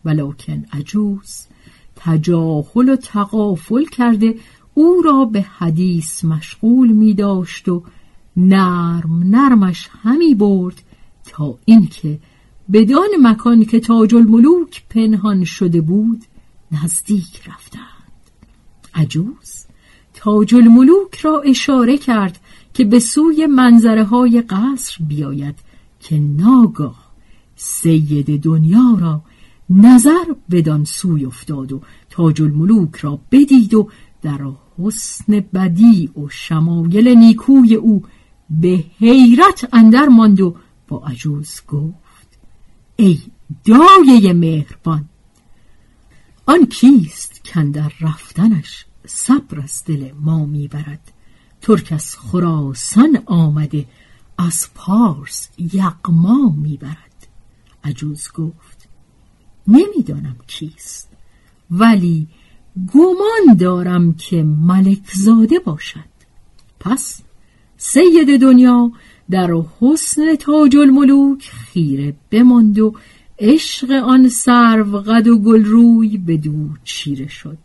ولکن 0.04 0.64
عجوز 0.72 1.46
تجاهل 1.96 2.88
و 2.88 2.96
تقافل 2.96 3.84
کرده 3.84 4.34
او 4.74 5.02
را 5.04 5.24
به 5.24 5.42
حدیث 5.42 6.24
مشغول 6.24 6.88
می 6.88 7.14
داشت 7.14 7.68
و 7.68 7.82
نرم 8.36 9.22
نرمش 9.24 9.88
همی 10.02 10.34
برد 10.34 10.82
تا 11.24 11.58
اینکه 11.64 12.18
بدان 12.72 13.08
مکان 13.22 13.64
که 13.64 13.80
تاج 13.80 14.14
الملوک 14.14 14.82
پنهان 14.90 15.44
شده 15.44 15.80
بود 15.80 16.24
نزدیک 16.72 17.48
رفتند. 17.48 17.84
عجوز 18.94 19.64
تاج 20.14 20.54
الملوک 20.54 21.14
را 21.22 21.40
اشاره 21.40 21.98
کرد 21.98 22.40
که 22.74 22.84
به 22.84 22.98
سوی 22.98 23.46
منظره 23.46 24.04
های 24.04 24.42
قصر 24.42 24.96
بیاید 25.08 25.54
که 26.00 26.18
ناگاه 26.18 27.04
سید 27.56 28.42
دنیا 28.42 28.96
را 29.00 29.22
نظر 29.70 30.24
بدان 30.50 30.84
سوی 30.84 31.24
افتاد 31.24 31.72
و 31.72 31.80
تاج 32.10 32.42
الملوک 32.42 32.96
را 32.96 33.20
بدید 33.32 33.74
و 33.74 33.88
در 34.24 34.40
حسن 34.78 35.40
بدی 35.54 36.06
و 36.06 36.28
شمایل 36.28 37.08
نیکوی 37.08 37.74
او 37.74 38.04
به 38.50 38.84
حیرت 38.98 39.68
اندر 39.72 40.06
ماند 40.08 40.40
و 40.40 40.56
با 40.88 41.06
عجوز 41.06 41.60
گفت 41.68 42.38
ای 42.96 43.18
دایه 43.64 44.32
مهربان 44.32 45.08
آن 46.46 46.66
کیست 46.66 47.44
کندر 47.44 47.92
رفتنش 48.00 48.86
صبر 49.06 49.60
از 49.60 49.84
دل 49.84 50.10
ما 50.20 50.46
می‌برد؟ 50.46 51.12
ترک 51.60 51.92
از 51.92 52.16
خراسان 52.16 53.22
آمده 53.26 53.86
از 54.38 54.68
پارس 54.74 55.48
یقما 55.58 56.54
می‌برد؟ 56.56 57.26
عجوز 57.84 58.28
گفت 58.32 58.88
نمی‌دانم 59.66 60.36
کیست 60.46 61.08
ولی 61.70 62.28
گمان 62.94 63.56
دارم 63.58 64.14
که 64.14 64.42
ملک 64.42 65.10
زاده 65.12 65.58
باشد. 65.58 66.14
پس 66.80 67.22
سید 67.76 68.40
دنیا 68.40 68.92
در 69.30 69.50
حسن 69.80 70.36
تاج 70.36 70.76
الملوک 70.76 71.50
خیره 71.50 72.14
بماند 72.30 72.78
و 72.78 72.94
عشق 73.38 73.90
آن 73.90 74.28
سرو 74.28 75.00
قد 75.00 75.26
و 75.28 75.38
گل 75.38 75.64
روی 75.64 76.18
به 76.18 76.36
دو 76.36 76.68
چیره 76.84 77.28
شد 77.28 77.58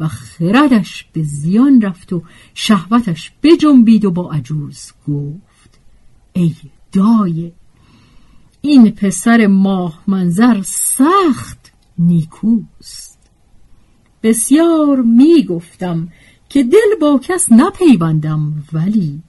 و 0.00 0.08
خردش 0.08 1.06
به 1.12 1.22
زیان 1.22 1.80
رفت 1.80 2.12
و 2.12 2.22
شهوتش 2.54 3.32
بجنبید 3.42 4.04
و 4.04 4.10
با 4.10 4.32
عجوز 4.32 4.92
گفت 5.08 5.80
ای 6.32 6.54
دایه 6.92 7.52
این 8.60 8.90
پسر 8.90 9.46
ماه 9.46 10.02
منظر 10.06 10.62
سخت 10.64 11.72
نیکوست. 11.98 13.09
بسیار 14.22 15.00
می 15.00 15.44
گفتم 15.44 16.08
که 16.48 16.64
دل 16.64 16.98
با 17.00 17.20
کس 17.22 17.52
نپیوندم 17.52 18.64
ولی 18.72 19.22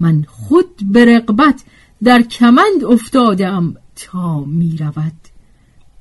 من 0.00 0.24
خود 0.28 0.92
به 0.92 1.04
رقبت 1.04 1.64
در 2.02 2.22
کمند 2.22 2.84
افتادم 2.84 3.76
تا 3.96 4.44
می 4.44 4.76
رود 4.76 5.12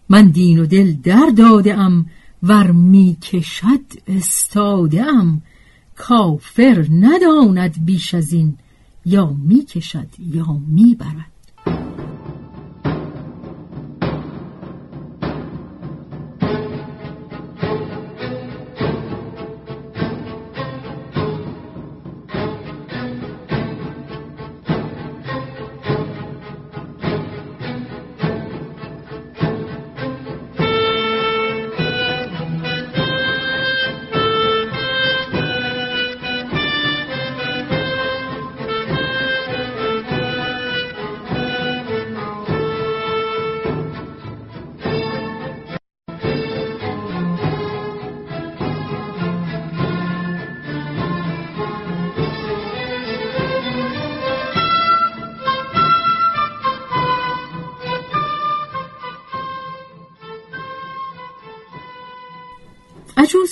من 0.09 0.27
دین 0.27 0.59
و 0.59 0.65
دل 0.65 0.93
در 1.03 1.31
دادم 1.37 2.05
ور 2.43 2.71
می 2.71 3.17
کشد 3.21 3.85
استادم 4.07 5.41
کافر 5.95 6.85
نداند 6.91 7.85
بیش 7.85 8.13
از 8.13 8.33
این 8.33 8.57
یا 9.05 9.35
می 9.45 9.65
کشد 9.65 10.07
یا 10.19 10.61
می 10.67 10.95
برد 10.95 11.34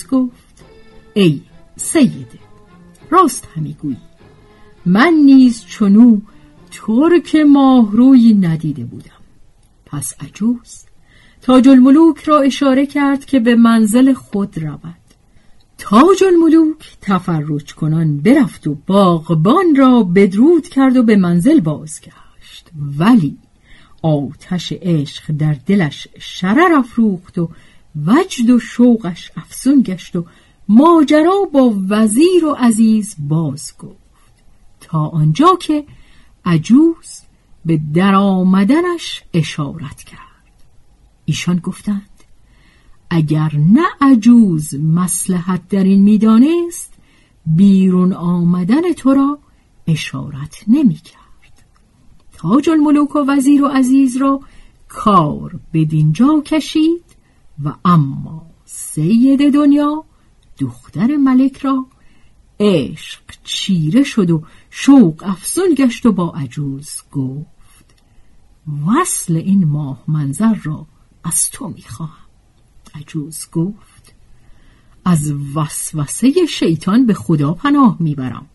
گفت 0.07 0.65
ای 1.13 1.41
سیده 1.75 2.39
راست 3.09 3.47
همی 3.55 3.73
گویی. 3.73 3.97
من 4.85 5.13
نیز 5.25 5.65
چونو 5.65 6.17
ترک 6.71 7.35
ماهروی 7.35 8.33
ندیده 8.33 8.83
بودم. 8.83 9.09
پس 9.85 10.13
عجوز 10.19 10.83
تاج 11.41 11.67
الملوک 11.67 12.23
را 12.23 12.39
اشاره 12.39 12.85
کرد 12.85 13.25
که 13.25 13.39
به 13.39 13.55
منزل 13.55 14.13
خود 14.13 14.57
رود. 14.57 15.03
تاج 15.77 16.23
الملوک 16.23 16.97
تفرج 17.01 17.73
کنان 17.73 18.17
برفت 18.17 18.67
و 18.67 18.77
باغبان 18.87 19.75
را 19.77 20.03
بدرود 20.03 20.67
کرد 20.67 20.97
و 20.97 21.03
به 21.03 21.15
منزل 21.15 21.59
بازگشت. 21.59 22.69
ولی 22.97 23.37
آتش 24.01 24.73
عشق 24.81 25.31
در 25.31 25.55
دلش 25.65 26.07
شرر 26.19 26.73
افروخت 26.73 27.37
و 27.37 27.49
وجد 27.95 28.49
و 28.49 28.59
شوقش 28.59 29.31
افسون 29.37 29.81
گشت 29.81 30.15
و 30.15 30.25
ماجرا 30.67 31.49
با 31.53 31.75
وزیر 31.89 32.45
و 32.45 32.55
عزیز 32.59 33.15
باز 33.19 33.73
گفت. 33.79 34.33
تا 34.81 35.07
آنجا 35.07 35.57
که 35.61 35.85
عجوز 36.45 37.21
به 37.65 37.79
درآمدنش 37.93 39.23
اشارت 39.33 40.03
کرد. 40.03 40.19
ایشان 41.25 41.57
گفتند 41.57 42.09
اگر 43.09 43.51
نه 43.55 43.85
عجوز 44.01 44.73
مسلحت 44.73 45.67
در 45.69 45.83
این 45.83 46.03
می‌دانست 46.03 46.93
بیرون 47.45 48.13
آمدن 48.13 48.93
تو 48.93 49.13
را 49.13 49.39
اشارت 49.87 50.63
نمی 50.67 50.95
کرد. 50.95 51.63
تاج 52.33 52.69
الملوک 52.69 53.15
و 53.15 53.19
وزیر 53.27 53.63
و 53.63 53.67
عزیز 53.67 54.17
را 54.17 54.39
کار 54.87 55.59
به 55.71 55.85
دینجا 55.85 56.41
کشید 56.45 57.12
و 57.63 57.73
اما 57.85 58.45
سید 58.65 59.53
دنیا 59.53 60.03
دختر 60.59 61.15
ملک 61.17 61.57
را 61.57 61.85
عشق 62.59 63.21
چیره 63.43 64.03
شد 64.03 64.31
و 64.31 64.43
شوق 64.69 65.23
افزون 65.25 65.73
گشت 65.77 66.05
و 66.05 66.11
با 66.11 66.33
عجوز 66.35 66.89
گفت 67.11 67.95
وصل 68.87 69.35
این 69.35 69.65
ماه 69.65 70.03
منظر 70.07 70.53
را 70.63 70.85
از 71.23 71.49
تو 71.49 71.67
می‌خواهم. 71.67 72.23
عجوز 72.95 73.45
گفت 73.51 74.13
از 75.05 75.33
وسوسه 75.55 76.45
شیطان 76.45 77.05
به 77.05 77.13
خدا 77.13 77.53
پناه 77.53 77.97
می‌برم. 77.99 78.45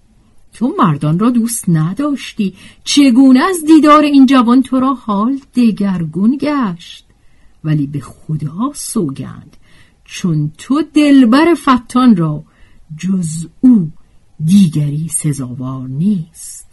تو 0.53 0.75
مردان 0.79 1.19
را 1.19 1.31
دوست 1.31 1.69
نداشتی. 1.69 2.55
چگونه 2.85 3.41
از 3.41 3.65
دیدار 3.67 4.03
این 4.03 4.27
جوان 4.27 4.63
تو 4.63 4.81
را 4.81 4.95
حال 4.95 5.41
دگرگون 5.55 6.39
گشت؟ 6.41 7.08
ولی 7.69 7.87
به 7.87 8.01
خدا 8.01 8.73
سوگند. 8.75 9.57
چون 10.05 10.53
تو 10.59 10.83
دلبر 10.95 11.55
فتان 11.55 12.16
را 12.16 12.45
جز 12.97 13.47
او 13.61 13.91
دیگری 14.45 15.09
سزاوار 15.09 15.89
نیست. 15.89 16.66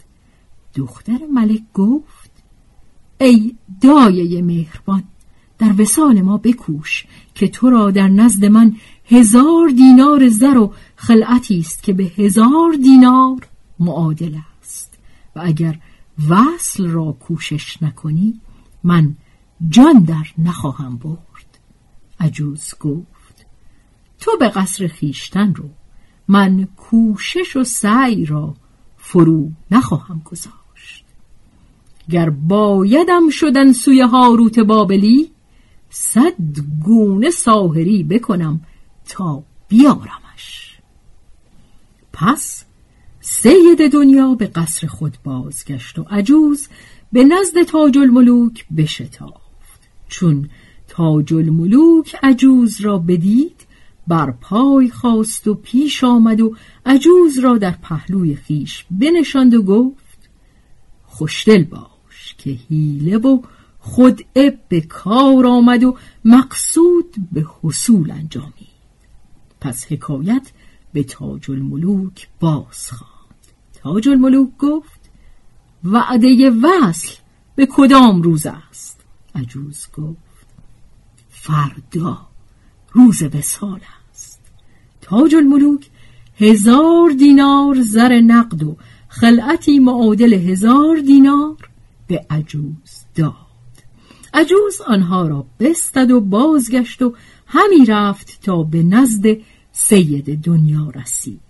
دختر 0.74 1.18
ملک 1.34 1.62
گفت 1.74 2.30
ای 3.20 3.54
دایه 3.80 4.42
مهربان 4.42 5.04
در 5.58 5.74
وسال 5.78 6.22
ما 6.22 6.36
بکوش 6.36 7.04
که 7.34 7.48
تو 7.48 7.70
را 7.70 7.90
در 7.90 8.08
نزد 8.08 8.44
من 8.44 8.76
هزار 9.04 9.68
دینار 9.68 10.28
زر 10.28 10.58
و 10.58 10.72
خلعتی 10.96 11.58
است 11.58 11.82
که 11.82 11.92
به 11.92 12.04
هزار 12.04 12.72
دینار 12.82 13.48
معادل 13.78 14.36
است. 14.60 14.98
و 15.36 15.40
اگر 15.44 15.78
وصل 16.28 16.86
را 16.86 17.12
کوشش 17.12 17.82
نکنی 17.82 18.40
من 18.84 19.16
جان 19.68 19.98
در 19.98 20.26
نخواهم 20.38 20.96
برد. 20.96 21.58
عجوز 22.20 22.74
گفت 22.80 23.46
تو 24.20 24.30
به 24.40 24.48
قصر 24.48 24.86
خیشتن 24.86 25.54
رو 25.54 25.70
من 26.28 26.68
کوشش 26.76 27.56
و 27.56 27.64
سعی 27.64 28.24
را 28.24 28.54
فرو 28.96 29.50
نخواهم 29.70 30.22
گذاشت. 30.24 31.04
گر 32.10 32.30
بایدم 32.30 33.30
شدن 33.30 33.72
سوی 33.72 34.00
هاروت 34.00 34.58
بابلی 34.58 35.30
صد 35.90 36.34
گونه 36.84 37.30
ساهری 37.30 38.02
بکنم 38.02 38.60
تا 39.08 39.42
بیارمش. 39.68 40.78
پس 42.12 42.64
سید 43.20 43.92
دنیا 43.92 44.34
به 44.34 44.46
قصر 44.46 44.86
خود 44.86 45.16
بازگشت 45.24 45.98
و 45.98 46.06
عجوز 46.10 46.68
به 47.12 47.24
نزد 47.24 47.62
تاج 47.62 47.98
الملوک 47.98 48.66
بشتافت. 48.76 49.45
چون 50.08 50.50
تاج 50.88 51.34
الملوک 51.34 52.16
عجوز 52.22 52.80
را 52.80 52.98
بدید 52.98 53.66
بر 54.06 54.30
پای 54.30 54.90
خواست 54.90 55.48
و 55.48 55.54
پیش 55.54 56.04
آمد 56.04 56.40
و 56.40 56.56
عجوز 56.86 57.38
را 57.38 57.58
در 57.58 57.74
پهلوی 57.82 58.34
خیش 58.34 58.84
بنشاند 58.90 59.54
و 59.54 59.62
گفت 59.62 60.28
خوشدل 61.04 61.64
باش 61.64 62.34
که 62.38 62.50
حیله 62.50 63.18
و 63.18 63.42
خود 63.78 64.24
به 64.68 64.80
کار 64.80 65.46
آمد 65.46 65.84
و 65.84 65.96
مقصود 66.24 67.14
به 67.32 67.46
حصول 67.62 68.10
انجامید. 68.10 68.76
پس 69.60 69.86
حکایت 69.92 70.52
به 70.92 71.02
تاج 71.02 71.50
الملوک 71.50 72.28
باز 72.40 72.90
خواند 72.90 73.46
تاج 73.74 74.08
الملوک 74.08 74.48
گفت 74.58 75.00
وعده 75.84 76.50
وصل 76.50 77.14
به 77.56 77.66
کدام 77.70 78.22
روز 78.22 78.46
است؟ 78.46 78.95
عجوز 79.36 79.86
گفت 79.96 80.46
فردا 81.28 82.18
روز 82.92 83.22
وسال 83.22 83.80
است. 84.10 84.40
تاج 85.00 85.34
الملوک 85.34 85.90
هزار 86.38 87.10
دینار 87.10 87.80
زر 87.80 88.20
نقد 88.20 88.62
و 88.62 88.76
خلعتی 89.08 89.78
معادل 89.78 90.32
هزار 90.32 90.96
دینار 91.06 91.56
به 92.06 92.26
عجوز 92.30 93.04
داد. 93.14 93.34
عجوز 94.34 94.80
آنها 94.86 95.28
را 95.28 95.46
بستد 95.60 96.10
و 96.10 96.20
بازگشت 96.20 97.02
و 97.02 97.14
همی 97.46 97.84
رفت 97.86 98.38
تا 98.42 98.62
به 98.62 98.82
نزد 98.82 99.26
سید 99.72 100.42
دنیا 100.42 100.90
رسید. 100.94 101.40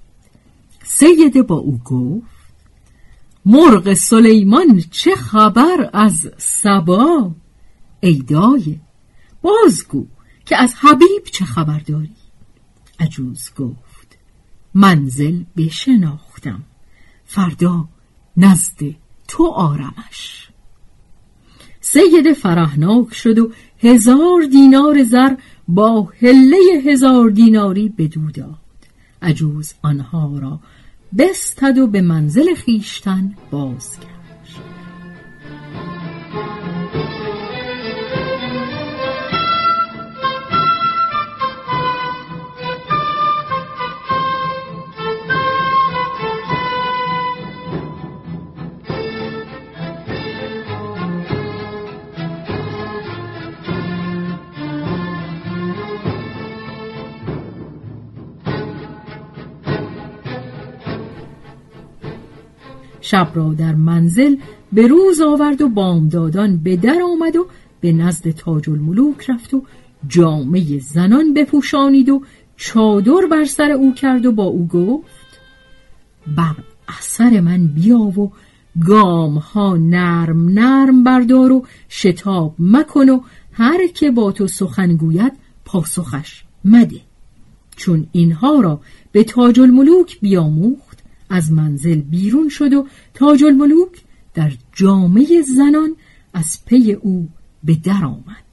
سید 0.85 1.47
با 1.47 1.55
او 1.55 1.81
گفت 1.85 2.37
مرغ 3.47 3.95
سلیمان 3.95 4.83
چه 4.91 5.15
خبر 5.15 5.91
از 5.93 6.31
سبا 6.37 7.31
ای 8.01 8.19
دایه 8.19 8.81
بازگو 9.43 10.07
که 10.47 10.57
از 10.57 10.75
حبیب 10.75 11.25
چه 11.33 11.45
خبر 11.45 11.79
داری؟ 11.79 12.17
عجوز 13.01 13.51
گفت 13.59 14.19
منزل 14.75 15.43
بشناختم 15.57 16.63
فردا 17.25 17.89
نزد 18.37 18.81
تو 19.29 19.47
آرمش. 19.47 20.49
سید 21.81 22.33
فرهناک 22.33 23.15
شد 23.15 23.39
و 23.39 23.53
هزار 23.79 24.43
دینار 24.51 25.03
زر 25.03 25.35
با 25.69 26.13
هله 26.23 26.83
هزار 26.85 27.31
دیناری 27.31 27.89
بدو 27.89 28.31
داد. 28.31 28.59
عجوز 29.23 29.75
آنها 29.83 30.39
را 30.39 30.61
بستد 31.19 31.79
و 31.79 31.87
به 31.87 32.01
منزل 32.01 32.55
خیشتن 32.55 33.35
بازگرد 33.51 34.16
شب 63.11 63.31
را 63.35 63.55
در 63.55 63.75
منزل 63.75 64.37
به 64.73 64.87
روز 64.87 65.21
آورد 65.21 65.63
و 65.63 65.69
بامدادان 65.69 66.57
به 66.57 66.77
در 66.77 67.01
آمد 67.13 67.37
و 67.37 67.47
به 67.81 67.93
نزد 67.93 68.31
تاج 68.31 68.71
الملوک 68.71 69.31
رفت 69.31 69.55
و 69.55 69.63
جامعه 70.09 70.79
زنان 70.79 71.35
بپوشانید 71.35 72.09
و 72.09 72.23
چادر 72.57 73.27
بر 73.31 73.45
سر 73.45 73.71
او 73.71 73.95
کرد 73.95 74.27
و 74.27 74.33
با 74.33 74.45
او 74.45 74.67
گفت 74.67 75.41
بر 76.37 76.55
اثر 76.99 77.41
من 77.41 77.67
بیا 77.67 77.99
و 77.99 78.33
گام 78.87 79.39
ها 79.39 79.77
نرم 79.77 80.49
نرم 80.49 81.05
بردار 81.05 81.53
و 81.53 81.67
شتاب 81.89 82.55
مکن 82.59 83.09
و 83.09 83.21
هر 83.53 83.87
که 83.87 84.11
با 84.11 84.33
تو 84.33 84.47
سخن 84.47 84.97
گوید 84.97 85.33
پاسخش 85.65 86.45
مده 86.65 87.01
چون 87.77 88.07
اینها 88.13 88.61
را 88.61 88.81
به 89.13 89.25
تاج 89.25 89.61
الملوک 89.61 90.21
بیاموخت. 90.21 90.86
از 91.31 91.53
منزل 91.53 92.01
بیرون 92.01 92.49
شد 92.49 92.73
و 92.73 92.87
تاج 93.15 93.45
الملوک 93.45 94.05
در 94.35 94.53
جامعه 94.73 95.43
زنان 95.43 95.97
از 96.35 96.65
پی 96.65 96.93
او 96.93 97.29
به 97.65 97.75
در 97.75 98.05
آمد 98.05 98.47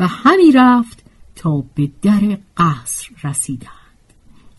و 0.00 0.06
همی 0.06 0.52
رفت 0.52 1.04
تا 1.36 1.64
به 1.74 1.90
در 2.02 2.38
قصر 2.56 3.08
رسیدند. 3.24 3.70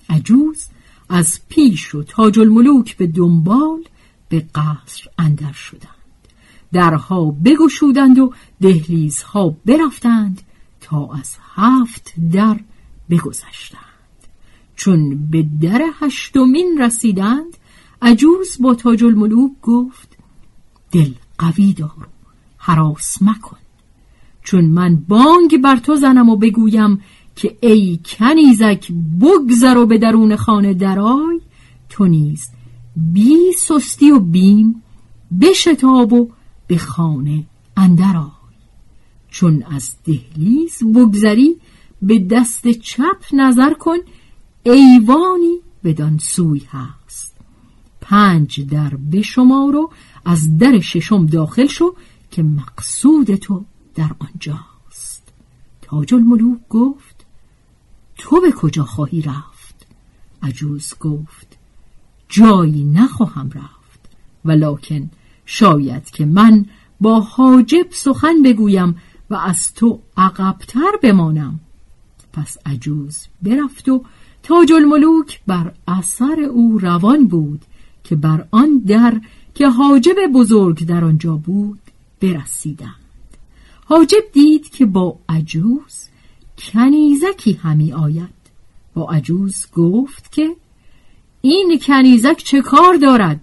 عجوز 0.09 0.65
از 1.09 1.39
پیش 1.49 1.95
و 1.95 2.03
تاج 2.03 2.39
الملوک 2.39 2.97
به 2.97 3.07
دنبال 3.07 3.83
به 4.29 4.45
قصر 4.55 5.09
اندر 5.17 5.51
شدند. 5.51 5.89
درها 6.71 7.25
بگشودند 7.25 8.19
و 8.19 8.33
دهلیزها 8.61 9.49
برفتند 9.65 10.41
تا 10.81 11.13
از 11.13 11.37
هفت 11.55 12.13
در 12.31 12.59
بگذشتند. 13.09 13.84
چون 14.75 15.27
به 15.31 15.45
در 15.61 15.81
هشتمین 15.99 16.81
رسیدند 16.81 17.57
عجوز 18.01 18.57
با 18.59 18.73
تاج 18.73 19.03
الملوک 19.03 19.51
گفت 19.61 20.17
دل 20.91 21.11
قوی 21.37 21.73
دار 21.73 22.07
حراس 22.57 23.21
مکن. 23.21 23.57
چون 24.43 24.65
من 24.65 24.95
بانگ 24.95 25.57
بر 25.57 25.75
تو 25.75 25.95
زنم 25.95 26.29
و 26.29 26.35
بگویم 26.35 27.01
که 27.35 27.57
ای 27.61 27.99
کنیزک 28.05 28.91
بگذر 29.21 29.77
و 29.77 29.85
به 29.85 29.97
درون 29.97 30.35
خانه 30.35 30.73
درای 30.73 31.41
تو 31.89 32.05
نیز 32.05 32.49
بی 32.95 33.51
سستی 33.59 34.11
و 34.11 34.19
بیم 34.19 34.83
بشتاب 35.41 36.13
و 36.13 36.29
به 36.67 36.77
خانه 36.77 37.43
اندر 37.77 38.17
آی. 38.17 38.29
چون 39.29 39.63
از 39.63 39.95
دهلیز 40.05 40.83
بگذری 40.95 41.55
به 42.01 42.19
دست 42.19 42.67
چپ 42.67 43.17
نظر 43.33 43.73
کن 43.73 43.97
ایوانی 44.65 45.59
بدان 45.83 46.17
سوی 46.17 46.61
هست. 46.69 47.35
پنج 48.01 48.61
در 48.61 48.89
به 48.89 49.21
شما 49.21 49.69
رو 49.73 49.91
از 50.25 50.57
در 50.57 50.79
ششم 50.79 51.25
داخل 51.25 51.67
شو 51.67 51.95
که 52.31 52.43
مقصود 52.43 53.35
تو 53.35 53.65
در 53.95 54.11
آنجاست. 54.19 55.33
تاج 55.81 56.13
الملوک 56.13 56.59
گفت 56.69 57.25
تو 58.17 58.41
به 58.41 58.51
کجا 58.51 58.83
خواهی 58.83 59.21
رفت؟ 59.21 59.87
عجوز 60.41 60.93
گفت 60.99 61.57
جایی 62.29 62.83
نخواهم 62.83 63.49
رفت. 63.49 64.09
ولیکن 64.45 65.09
شاید 65.45 66.09
که 66.09 66.25
من 66.25 66.65
با 67.01 67.19
حاجب 67.19 67.87
سخن 67.91 68.41
بگویم 68.43 68.95
و 69.29 69.35
از 69.35 69.73
تو 69.73 69.99
عقبتر 70.17 70.91
بمانم. 71.03 71.59
پس 72.33 72.57
عجوز 72.65 73.27
برفت 73.41 73.89
و 73.89 74.03
تاج 74.45 74.73
الملوک 74.73 75.39
بر 75.47 75.73
اثر 75.87 76.39
او 76.39 76.77
روان 76.77 77.27
بود 77.27 77.61
که 78.03 78.15
بر 78.15 78.47
آن 78.51 78.77
در 78.87 79.21
که 79.55 79.67
حاجب 79.67 80.15
بزرگ 80.33 80.85
در 80.85 81.05
آنجا 81.05 81.35
بود 81.35 81.79
برسیدند. 82.21 82.89
حاجب 83.85 84.23
دید 84.33 84.69
که 84.69 84.85
با 84.85 85.17
عجوز 85.29 86.07
کنیزکی 86.57 87.53
همی 87.53 87.93
آید. 87.93 88.35
با 88.93 89.09
عجوز 89.09 89.65
گفت 89.75 90.31
که 90.31 90.55
این 91.41 91.79
کنیزک 91.81 92.37
چه 92.37 92.61
کار 92.61 92.95
دارد؟ 92.95 93.41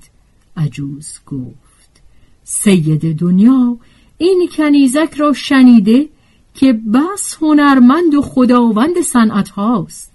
عجوز 0.57 1.18
گفت 1.26 2.03
سید 2.44 3.18
دنیا 3.18 3.76
این 4.18 4.48
کنیزک 4.57 5.14
را 5.16 5.32
شنیده 5.32 6.09
که 6.55 6.72
بس 6.72 7.36
هنرمند 7.40 8.14
و 8.14 8.22
خداوند 8.22 9.00
صنعت 9.00 9.48
هاست. 9.48 10.11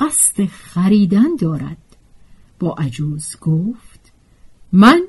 قصد 0.00 0.46
خریدن 0.46 1.36
دارد. 1.40 1.76
با 2.58 2.74
عجوز 2.78 3.36
گفت 3.40 4.12
من 4.72 5.02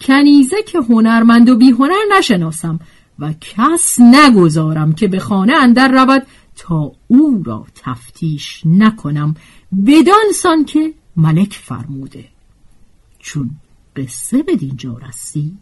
کنیزک 0.00 0.76
هنرمند 0.88 1.48
و 1.48 1.56
بی 1.56 1.70
هنر 1.70 2.18
نشناسم 2.18 2.80
و 3.18 3.32
کس 3.40 4.00
نگذارم 4.00 4.92
که 4.92 5.08
به 5.08 5.18
خانه 5.18 5.52
اندر 5.52 5.88
رود 5.88 6.26
تا 6.56 6.92
او 7.08 7.42
را 7.46 7.66
تفتیش 7.74 8.62
نکنم 8.64 9.34
بدانسان 9.86 10.64
که 10.64 10.94
ملک 11.16 11.52
فرموده. 11.52 12.24
چون 13.18 13.50
قصه 13.96 14.42
به 14.42 14.56
دینجا 14.56 14.98
رسید 15.08 15.58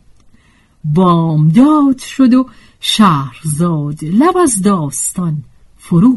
بامداد 0.84 1.98
شد 1.98 2.34
و 2.34 2.46
شهرزاد 2.80 4.04
لب 4.04 4.36
از 4.36 4.62
داستان 4.62 5.44
فرو 5.76 6.16